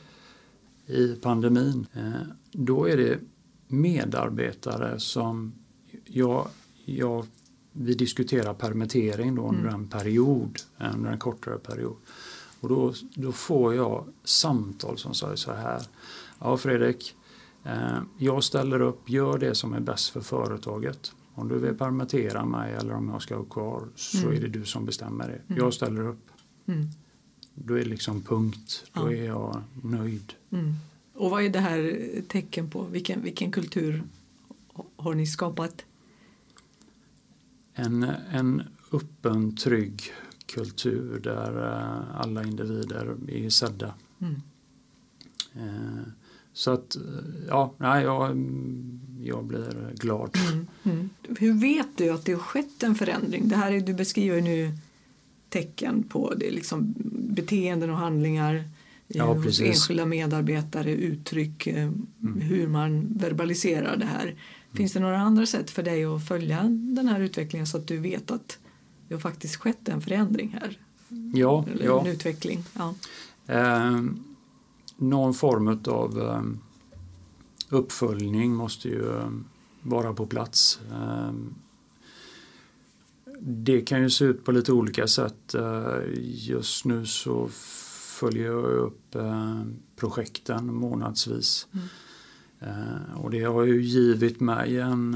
I 0.85 1.15
pandemin, 1.15 1.87
då 2.51 2.89
är 2.89 2.97
det 2.97 3.19
medarbetare 3.67 4.99
som 4.99 5.53
jag, 6.05 6.47
jag 6.85 7.25
vi 7.71 7.93
diskuterar 7.93 8.53
permittering 8.53 9.35
då 9.35 9.47
under 9.47 9.61
mm. 9.61 9.73
en 9.73 9.87
period, 9.87 10.59
under 10.93 11.11
en 11.11 11.19
kortare 11.19 11.57
period. 11.57 11.95
Och 12.59 12.69
då, 12.69 12.93
då 13.13 13.31
får 13.31 13.75
jag 13.75 14.05
samtal 14.23 14.97
som 14.97 15.13
säger 15.13 15.35
så 15.35 15.53
här. 15.53 15.81
Ja 16.39 16.57
Fredrik, 16.57 17.15
eh, 17.15 17.18
jag 18.17 18.43
ställer 18.43 18.81
upp, 18.81 19.09
gör 19.09 19.37
det 19.37 19.55
som 19.55 19.73
är 19.73 19.79
bäst 19.79 20.09
för 20.09 20.21
företaget. 20.21 21.11
Om 21.33 21.47
du 21.47 21.59
vill 21.59 21.73
permittera 21.73 22.45
mig 22.45 22.73
eller 22.73 22.93
om 22.93 23.09
jag 23.09 23.21
ska 23.21 23.35
ha 23.35 23.43
kvar 23.43 23.87
så 23.95 24.17
mm. 24.17 24.33
är 24.37 24.41
det 24.41 24.47
du 24.47 24.65
som 24.65 24.85
bestämmer 24.85 25.27
det. 25.27 25.41
Mm. 25.47 25.63
Jag 25.63 25.73
ställer 25.73 26.07
upp. 26.07 26.29
Mm. 26.65 26.87
Då 27.53 27.73
är 27.73 27.79
det 27.79 27.89
liksom 27.89 28.21
punkt. 28.21 28.85
Då 28.93 29.01
ja. 29.01 29.17
är 29.17 29.25
jag 29.25 29.61
nöjd. 29.83 30.33
Mm. 30.51 30.73
Och 31.13 31.29
vad 31.29 31.43
är 31.43 31.49
det 31.49 31.59
här 31.59 32.11
tecken 32.27 32.69
på? 32.69 32.83
Vilken, 32.83 33.21
vilken 33.21 33.51
kultur 33.51 34.03
har 34.95 35.13
ni 35.13 35.27
skapat? 35.27 35.85
En, 37.73 38.03
en 38.31 38.63
öppen, 38.91 39.55
trygg 39.55 40.13
kultur 40.45 41.19
där 41.19 41.67
eh, 41.67 42.21
alla 42.21 42.43
individer 42.43 43.17
är 43.27 43.49
sedda. 43.49 43.93
Mm. 44.19 44.41
Eh, 45.53 46.03
så 46.53 46.71
att, 46.71 46.97
ja, 47.47 47.73
nej, 47.77 48.03
jag, 48.03 48.29
jag 49.23 49.45
blir 49.45 49.93
glad. 49.95 50.37
Mm, 50.51 50.67
mm. 50.83 51.09
Hur 51.39 51.53
vet 51.53 51.87
du 51.97 52.09
att 52.09 52.25
det 52.25 52.33
har 52.33 52.39
skett 52.39 52.83
en 52.83 52.95
förändring? 52.95 53.47
Det 53.47 53.55
här 53.55 53.71
är, 53.71 53.79
du 53.79 53.93
beskriver 53.93 54.41
nu 54.41 54.71
tecken 55.49 56.03
på 56.03 56.33
det, 56.33 56.51
liksom 56.51 56.93
beteenden 57.11 57.89
och 57.89 57.97
handlingar 57.97 58.63
ja, 59.07 59.33
hos 59.33 59.61
enskilda 59.61 60.05
medarbetare, 60.05 60.91
uttryck, 60.91 61.67
eh, 61.67 61.83
mm. 61.83 62.41
hur 62.41 62.67
man 62.67 63.07
verbaliserar 63.17 63.97
det 63.97 64.05
här. 64.05 64.35
Finns 64.73 64.93
det 64.93 64.99
några 64.99 65.19
andra 65.19 65.45
sätt 65.45 65.69
för 65.69 65.83
dig 65.83 66.05
att 66.05 66.27
följa 66.27 66.63
den 66.69 67.07
här 67.07 67.19
utvecklingen 67.19 67.67
så 67.67 67.77
att 67.77 67.87
du 67.87 67.97
vet 67.97 68.31
att 68.31 68.57
det 69.07 69.13
har 69.13 69.21
faktiskt 69.21 69.55
skett 69.55 69.89
en 69.89 70.01
förändring 70.01 70.57
här? 70.61 70.77
Ja, 71.33 71.65
Eller 71.71 71.85
ja. 71.85 72.01
en 72.01 72.07
utveckling. 72.07 72.63
Ja. 72.73 72.95
Eh, 73.47 74.01
någon 74.99 75.33
form 75.33 75.79
av 75.87 76.19
eh, 76.19 76.43
uppföljning 77.69 78.55
måste 78.55 78.87
ju 78.87 79.17
eh, 79.17 79.29
vara 79.81 80.13
på 80.13 80.25
plats. 80.25 80.79
Eh, 80.91 81.31
det 83.41 83.81
kan 83.81 84.01
ju 84.01 84.09
se 84.09 84.25
ut 84.25 84.45
på 84.45 84.51
lite 84.51 84.71
olika 84.71 85.07
sätt. 85.07 85.55
Just 86.23 86.85
nu 86.85 87.05
så 87.05 87.49
följer 88.19 88.45
jag 88.45 88.63
upp 88.63 89.15
projekten 89.95 90.73
månadsvis. 90.73 91.67
Mm. 91.71 93.15
Och 93.15 93.31
det 93.31 93.43
har 93.43 93.63
ju 93.63 93.81
givit 93.81 94.39
mig 94.39 94.79
en, 94.79 95.15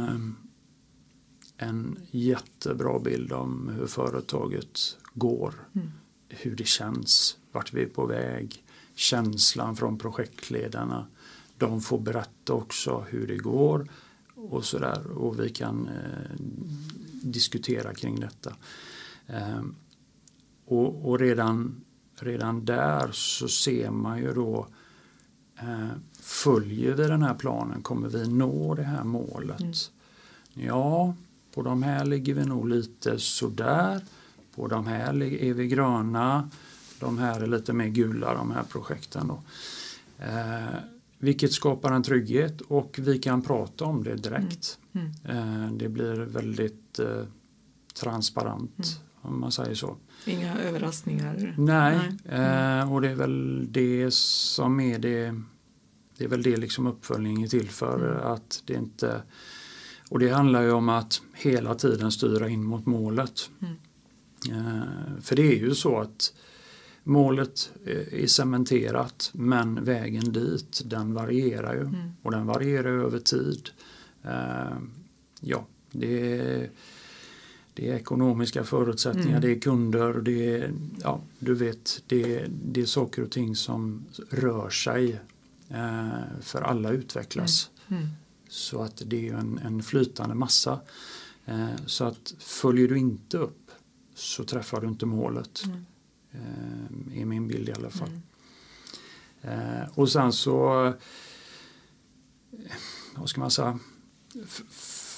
en 1.57 1.99
jättebra 2.11 2.99
bild 2.99 3.31
om 3.31 3.71
hur 3.77 3.87
företaget 3.87 4.97
går. 5.13 5.53
Mm. 5.73 5.91
Hur 6.29 6.55
det 6.55 6.67
känns, 6.67 7.37
vart 7.51 7.73
vi 7.73 7.83
är 7.83 7.89
på 7.89 8.05
väg, 8.05 8.63
känslan 8.95 9.75
från 9.75 9.97
projektledarna. 9.97 11.07
De 11.57 11.81
får 11.81 11.99
berätta 11.99 12.53
också 12.53 13.05
hur 13.09 13.27
det 13.27 13.37
går 13.37 13.87
och 14.35 14.65
sådär 14.65 15.07
och 15.07 15.39
vi 15.39 15.49
kan 15.49 15.87
eh, 15.87 16.45
diskutera 17.21 17.93
kring 17.93 18.19
detta. 18.19 18.53
Eh, 19.27 19.61
och, 20.65 21.09
och, 21.09 21.19
redan, 21.19 21.81
redan 22.15 22.65
där 22.65 23.11
så 23.11 23.47
ser 23.47 23.91
man 23.91 24.19
ju 24.19 24.33
då 24.33 24.67
eh, 25.59 25.89
följer 26.19 26.93
vi 26.93 27.07
den 27.07 27.23
här 27.23 27.33
planen, 27.33 27.81
kommer 27.81 28.09
vi 28.09 28.27
nå 28.27 28.75
det 28.75 28.83
här 28.83 29.03
målet? 29.03 29.59
Mm. 29.59 30.67
Ja, 30.67 31.15
på 31.53 31.61
de 31.61 31.83
här 31.83 32.05
ligger 32.05 32.33
vi 32.33 32.45
nog 32.45 32.69
lite 32.69 33.19
sådär. 33.19 34.01
På 34.55 34.67
de 34.67 34.87
här 34.87 35.23
är 35.23 35.53
vi 35.53 35.67
gröna. 35.67 36.49
De 37.03 37.17
här 37.17 37.41
är 37.41 37.47
lite 37.47 37.73
mer 37.73 37.87
gula, 37.87 38.33
de 38.33 38.51
här 38.51 38.63
projekten. 38.63 39.27
Då. 39.27 39.41
Eh, 40.25 40.75
vilket 41.17 41.53
skapar 41.53 41.91
en 41.91 42.03
trygghet 42.03 42.61
och 42.61 42.99
vi 43.01 43.19
kan 43.19 43.41
prata 43.41 43.85
om 43.85 44.03
det 44.03 44.15
direkt. 44.15 44.77
Mm. 44.93 45.11
Mm. 45.23 45.63
Eh, 45.63 45.71
det 45.71 45.89
blir 45.89 46.13
väldigt 46.13 46.99
eh, 46.99 47.23
transparent 47.93 48.77
mm. 48.77 49.33
om 49.33 49.39
man 49.39 49.51
säger 49.51 49.75
så. 49.75 49.97
Inga 50.25 50.59
överraskningar? 50.59 51.55
Nej, 51.57 51.99
Nej. 52.25 52.39
Eh, 52.39 52.93
och 52.93 53.01
det 53.01 53.09
är 53.09 53.15
väl 53.15 53.67
det 53.71 54.13
som 54.13 54.79
är 54.79 54.99
det 54.99 55.41
det 56.17 56.23
är 56.23 56.27
väl 56.27 56.43
det 56.43 56.57
liksom 56.57 56.87
uppföljning 56.87 57.43
är 57.43 57.47
till 57.47 57.69
för. 57.69 58.11
Mm. 58.11 58.33
Att 58.33 58.63
det 58.65 58.73
inte, 58.73 59.21
och 60.09 60.19
det 60.19 60.29
handlar 60.29 60.61
ju 60.61 60.71
om 60.71 60.89
att 60.89 61.21
hela 61.33 61.75
tiden 61.75 62.11
styra 62.11 62.49
in 62.49 62.63
mot 62.63 62.85
målet. 62.85 63.49
Mm. 63.61 63.75
Eh, 64.51 65.21
för 65.21 65.35
det 65.35 65.41
är 65.41 65.59
ju 65.59 65.75
så 65.75 65.99
att 65.99 66.33
målet 67.03 67.71
är 68.11 68.27
cementerat 68.27 69.29
men 69.33 69.83
vägen 69.83 70.31
dit 70.33 70.81
den 70.85 71.13
varierar 71.13 71.73
ju 71.73 71.81
mm. 71.81 72.11
och 72.21 72.31
den 72.31 72.45
varierar 72.45 72.89
över 72.89 73.19
tid. 73.19 73.69
Eh, 74.23 74.77
ja, 75.41 75.65
det 75.91 76.39
är, 76.39 76.69
det 77.73 77.89
är 77.89 77.95
ekonomiska 77.95 78.63
förutsättningar, 78.63 79.37
mm. 79.37 79.41
det 79.41 79.51
är 79.51 79.59
kunder, 79.59 80.13
det 80.13 80.55
är, 80.55 80.73
ja, 81.03 81.21
du 81.39 81.53
vet, 81.53 82.03
det, 82.07 82.45
det 82.63 82.81
är 82.81 82.85
saker 82.85 83.23
och 83.23 83.31
ting 83.31 83.55
som 83.55 84.05
rör 84.29 84.69
sig 84.69 85.19
Eh, 85.73 86.41
för 86.41 86.61
alla 86.61 86.91
utvecklas. 86.91 87.69
Mm. 87.87 88.03
Mm. 88.03 88.13
Så 88.49 88.81
att 88.81 89.01
det 89.05 89.29
är 89.29 89.33
en, 89.33 89.57
en 89.57 89.83
flytande 89.83 90.35
massa. 90.35 90.79
Eh, 91.45 91.75
så 91.85 92.03
att 92.03 92.33
följer 92.39 92.87
du 92.87 92.97
inte 92.97 93.37
upp 93.37 93.71
så 94.15 94.43
träffar 94.43 94.81
du 94.81 94.87
inte 94.87 95.05
målet. 95.05 95.63
Eh, 96.33 97.19
är 97.21 97.25
min 97.25 97.47
bild 97.47 97.69
i 97.69 97.71
alla 97.71 97.89
fall. 97.89 98.09
Mm. 99.41 99.89
Och 99.93 100.09
sen 100.09 100.33
så, 100.33 100.93
vad 103.15 103.29
ska 103.29 103.41
man 103.41 103.51
säga, 103.51 103.79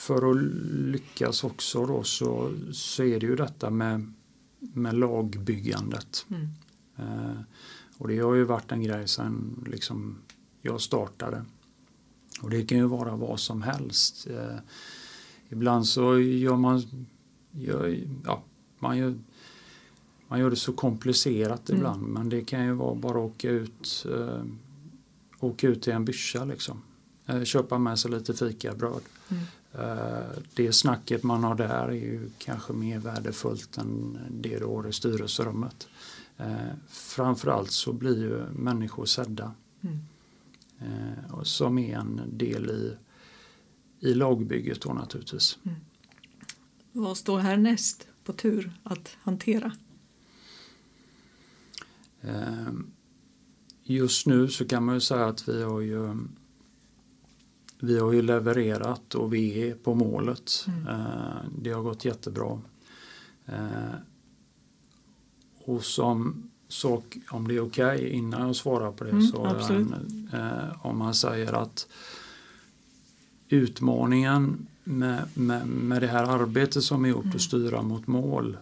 för 0.05 0.31
att 0.31 0.37
lyckas 0.71 1.43
också 1.43 1.85
då 1.85 2.03
så, 2.03 2.53
så 2.73 3.03
är 3.03 3.19
det 3.19 3.25
ju 3.25 3.35
detta 3.35 3.69
med, 3.69 4.13
med 4.59 4.95
lagbyggandet. 4.95 6.25
Mm. 6.29 6.49
och 7.97 8.07
det 8.07 8.19
har 8.19 8.33
ju 8.33 8.43
varit 8.43 8.71
en 8.71 8.83
grej 8.83 9.07
sen 9.07 9.65
liksom 9.71 10.17
jag 10.61 10.81
startade. 10.81 11.45
Och 12.41 12.49
det 12.49 12.65
kan 12.65 12.77
ju 12.77 12.87
vara 12.87 13.15
vad 13.15 13.39
som 13.39 13.61
helst. 13.61 14.27
Eh, 14.27 14.57
ibland 15.49 15.87
så 15.87 16.19
gör 16.19 16.57
man, 16.57 17.07
gör, 17.51 17.99
ja, 18.25 18.43
man, 18.79 18.97
gör, 18.97 19.15
man 20.27 20.39
gör 20.39 20.49
det 20.49 20.55
så 20.55 20.73
komplicerat 20.73 21.69
mm. 21.69 21.79
ibland 21.79 22.01
men 22.01 22.29
det 22.29 22.41
kan 22.41 22.65
ju 22.65 22.73
vara 22.73 22.95
bara 22.95 23.19
att 23.19 23.31
åka 23.31 23.49
ut, 23.49 24.05
eh, 24.11 24.43
åka 25.39 25.67
ut 25.67 25.81
till 25.81 25.93
en 25.93 26.05
byscha 26.05 26.45
liksom. 26.45 26.81
Eh, 27.25 27.43
köpa 27.43 27.77
med 27.77 27.99
sig 27.99 28.11
lite 28.11 28.33
fikabröd. 28.33 29.01
Mm. 29.29 29.43
Eh, 29.73 30.25
det 30.53 30.73
snacket 30.73 31.23
man 31.23 31.43
har 31.43 31.55
där 31.55 31.87
är 31.87 31.91
ju 31.91 32.29
kanske 32.37 32.73
mer 32.73 32.99
värdefullt 32.99 33.77
än 33.77 34.19
det 34.31 34.59
du 34.59 34.65
har 34.65 34.87
i 34.87 34.93
styrelserummet. 34.93 35.87
Eh, 36.37 36.55
framförallt 36.89 37.71
så 37.71 37.93
blir 37.93 38.17
ju 38.17 38.43
människor 38.53 39.05
sedda. 39.05 39.51
Mm 39.81 39.99
eh, 40.79 41.43
som 41.43 41.77
är 41.77 41.97
en 41.97 42.21
del 42.37 42.69
i, 42.69 42.97
i 43.99 44.13
lagbygget 44.13 44.81
då 44.81 44.93
naturligtvis. 44.93 45.57
Mm. 45.63 45.77
Vad 46.91 47.17
står 47.17 47.39
härnäst 47.39 48.07
på 48.23 48.33
tur 48.33 48.71
att 48.83 49.17
hantera? 49.21 49.71
Eh, 52.27 52.73
just 53.83 54.27
nu 54.27 54.47
så 54.47 54.67
kan 54.67 54.85
man 54.85 54.95
ju 54.95 55.01
säga 55.01 55.25
att 55.25 55.49
vi 55.49 55.63
har 55.63 55.81
ju 55.81 56.17
vi 57.79 57.99
har 57.99 58.11
ju 58.11 58.21
levererat 58.21 59.15
och 59.15 59.33
vi 59.33 59.69
är 59.69 59.75
på 59.75 59.95
målet. 59.95 60.65
Mm. 60.67 60.87
Eh, 60.87 61.35
det 61.59 61.71
har 61.71 61.81
gått 61.81 62.05
jättebra. 62.05 62.61
Eh, 63.45 63.95
och 65.65 65.83
som 65.83 66.49
sak, 66.67 67.17
om 67.29 67.47
det 67.47 67.55
är 67.55 67.59
okej 67.59 67.95
okay, 67.95 68.09
innan 68.09 68.47
jag 68.47 68.55
svarar 68.55 68.91
på 68.91 69.03
det, 69.03 69.09
mm, 69.09 69.27
så 69.27 69.45
en, 69.45 70.29
eh, 70.33 70.85
om 70.85 70.97
man 70.97 71.13
säger 71.13 71.53
att 71.53 71.87
utmaningen 73.49 74.67
med, 74.83 75.23
med, 75.33 75.67
med 75.67 76.01
det 76.01 76.07
här 76.07 76.23
arbetet 76.23 76.83
som 76.83 77.05
är 77.05 77.09
gjort 77.09 77.23
mm. 77.23 77.35
att 77.35 77.41
styra 77.41 77.81
mot 77.81 78.07
mål. 78.07 78.57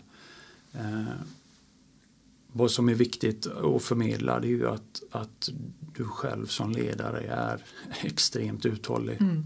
Eh, 0.73 1.03
vad 2.53 2.71
som 2.71 2.89
är 2.89 2.93
viktigt 2.93 3.47
att 3.47 3.83
förmedla 3.83 4.39
det 4.39 4.47
är 4.47 4.49
ju 4.49 4.69
att, 4.69 5.03
att 5.11 5.49
du 5.95 6.03
själv 6.03 6.45
som 6.45 6.71
ledare 6.71 7.19
är 7.27 7.65
extremt 8.03 8.65
uthållig. 8.65 9.21
Mm. 9.21 9.45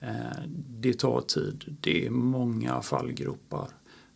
Eh, 0.00 0.42
det 0.68 0.98
tar 0.98 1.20
tid, 1.20 1.76
det 1.80 2.06
är 2.06 2.10
många 2.10 2.82
fallgropar. 2.82 3.68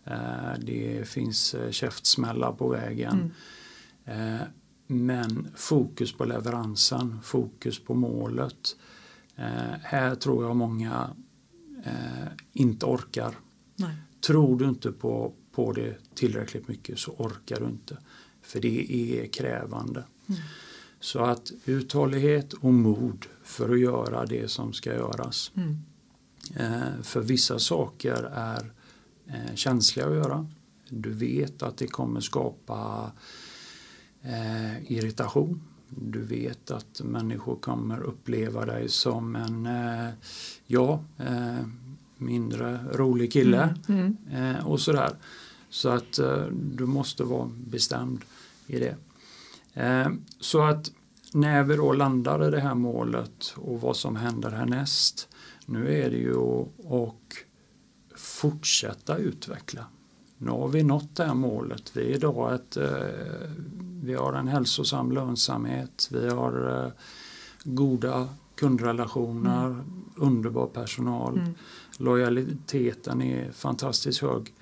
Eh, 0.05 0.59
det 0.61 1.09
finns 1.09 1.55
eh, 1.55 1.71
käftsmällar 1.71 2.53
på 2.53 2.69
vägen. 2.69 3.33
Mm. 4.07 4.39
Men 4.87 5.49
fokus 5.55 6.13
på 6.13 6.25
leveransen, 6.25 7.19
fokus 7.23 7.85
på 7.85 7.95
målet. 7.95 8.77
Här 9.83 10.15
tror 10.15 10.45
jag 10.45 10.57
många 10.57 11.11
inte 12.53 12.87
orkar. 12.87 13.35
Nej. 13.77 13.95
Tror 14.27 14.59
du 14.59 14.69
inte 14.69 14.93
på, 14.93 15.33
på 15.53 15.73
det 15.73 15.97
tillräckligt 16.15 16.69
mycket 16.69 16.99
så 16.99 17.13
orkar 17.13 17.61
du 17.61 17.67
inte. 17.67 17.99
För 18.43 18.61
det 18.61 18.93
är 18.93 19.27
krävande. 19.27 20.05
Mm. 20.29 20.41
Så 21.01 21.19
att 21.19 21.53
uthållighet 21.65 22.53
och 22.53 22.75
mod 22.75 23.27
för 23.45 23.69
att 23.69 23.81
göra 23.81 24.27
det 24.27 24.51
som 24.51 24.73
ska 24.73 24.95
göras. 24.95 25.53
Mm. 25.55 25.79
Eh, 26.57 27.03
för 27.03 27.21
vissa 27.21 27.59
saker 27.59 28.31
är 28.35 28.73
eh, 29.27 29.55
känsliga 29.55 30.07
att 30.07 30.15
göra. 30.15 30.47
Du 30.89 31.11
vet 31.11 31.63
att 31.63 31.77
det 31.77 31.87
kommer 31.87 32.21
skapa 32.21 33.11
eh, 34.23 34.93
irritation. 34.93 35.63
Du 35.89 36.23
vet 36.23 36.71
att 36.71 37.01
människor 37.05 37.57
kommer 37.57 38.01
uppleva 38.01 38.67
dig 38.67 38.89
som 38.89 39.37
en, 39.37 39.67
eh, 39.67 40.13
ja, 40.67 41.05
eh, 41.19 41.67
mindre 42.25 42.81
rolig 42.93 43.33
kille 43.33 43.75
mm. 43.89 44.17
Mm. 44.31 44.67
och 44.67 44.81
sådär. 44.81 45.11
Så 45.71 45.89
att 45.89 46.19
du 46.53 46.87
måste 46.87 47.25
vara 47.25 47.51
bestämd 47.67 48.21
i 48.67 48.79
det. 48.79 48.97
Eh, 49.75 50.09
så 50.41 50.63
att 50.63 50.91
när 51.35 51.63
vi 51.63 51.77
då 51.77 51.93
landar 51.93 52.49
i 52.49 52.51
det 52.51 52.61
här 52.61 52.75
målet 52.75 53.55
och 53.57 53.81
vad 53.81 53.97
som 53.97 54.17
händer 54.17 54.51
härnäst. 54.51 55.29
Nu 55.67 56.03
är 56.03 56.11
det 56.11 56.17
ju 56.17 56.41
att 56.79 57.37
fortsätta 58.17 59.17
utveckla. 59.17 59.87
Nu 60.39 60.51
har 60.51 60.69
vi 60.69 60.83
nått 60.83 61.17
det 61.17 61.25
här 61.25 61.35
målet. 61.35 61.97
Vi 61.97 62.03
är 62.03 62.15
idag 62.17 62.55
ett, 62.55 62.77
eh, 62.77 62.91
vi 64.03 64.15
har 64.15 64.33
en 64.33 64.49
hälsosam 64.49 65.13
lönsamhet. 65.13 66.09
Vi 66.13 66.29
har 66.29 66.85
eh, 66.85 66.93
goda 67.65 68.29
kundrelationer, 68.55 69.67
mm. 69.67 70.05
underbar 70.17 70.67
personal. 70.67 71.39
Mm. 71.39 71.55
Lojaliteten 71.99 73.23
är 73.23 73.53
fantastiskt 73.53 74.21
hög. 74.21 74.55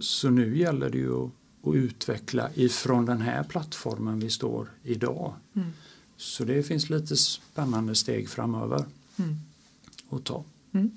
Så 0.00 0.30
nu 0.30 0.58
gäller 0.58 0.90
det 0.90 0.98
ju 0.98 1.30
och 1.60 1.72
utveckla 1.74 2.50
ifrån 2.54 3.06
den 3.06 3.20
här 3.20 3.44
plattformen 3.44 4.20
vi 4.20 4.30
står 4.30 4.70
idag. 4.82 5.34
Mm. 5.56 5.68
Så 6.16 6.44
det 6.44 6.62
finns 6.62 6.90
lite 6.90 7.16
spännande 7.16 7.94
steg 7.94 8.28
framöver 8.28 8.84
mm. 9.16 9.36
att 10.10 10.24
ta. 10.24 10.44
Mm. 10.72 10.90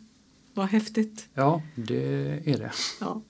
Vad 0.54 0.68
häftigt. 0.68 1.28
Ja, 1.34 1.62
det 1.76 2.30
är 2.45 2.58
det. 2.58 2.72
Ja. 2.99 3.22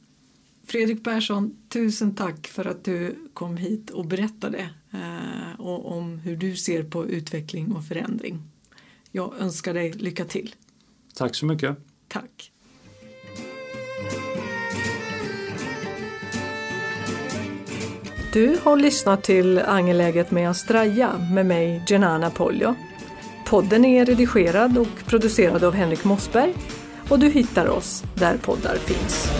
Fredrik 0.65 1.03
Persson, 1.03 1.55
tusen 1.69 2.15
tack 2.15 2.47
för 2.47 2.65
att 2.65 2.83
du 2.83 3.15
kom 3.33 3.57
hit 3.57 3.89
och 3.89 4.05
berättade 4.05 4.69
eh, 4.91 5.61
om 5.61 6.17
hur 6.17 6.37
du 6.37 6.55
ser 6.55 6.83
på 6.83 7.07
utveckling 7.07 7.71
och 7.71 7.85
förändring. 7.85 8.41
Jag 9.11 9.33
önskar 9.39 9.73
dig 9.73 9.91
lycka 9.91 10.25
till. 10.25 10.55
Tack 11.15 11.35
så 11.35 11.45
mycket. 11.45 11.77
Tack. 12.07 12.51
Du 18.33 18.57
har 18.63 18.75
lyssnat 18.75 19.23
till 19.23 19.59
Angeläget 19.59 20.31
med 20.31 20.49
Astraja 20.49 21.17
med 21.33 21.45
mig 21.45 21.83
Genana 21.87 22.29
Poljo. 22.29 22.75
Podden 23.45 23.85
är 23.85 24.05
redigerad 24.05 24.77
och 24.77 25.05
producerad 25.05 25.63
av 25.63 25.73
Henrik 25.73 26.03
Mossberg 26.03 26.53
och 27.09 27.19
du 27.19 27.29
hittar 27.29 27.69
oss 27.69 28.03
där 28.15 28.37
poddar 28.37 28.75
finns. 28.75 29.31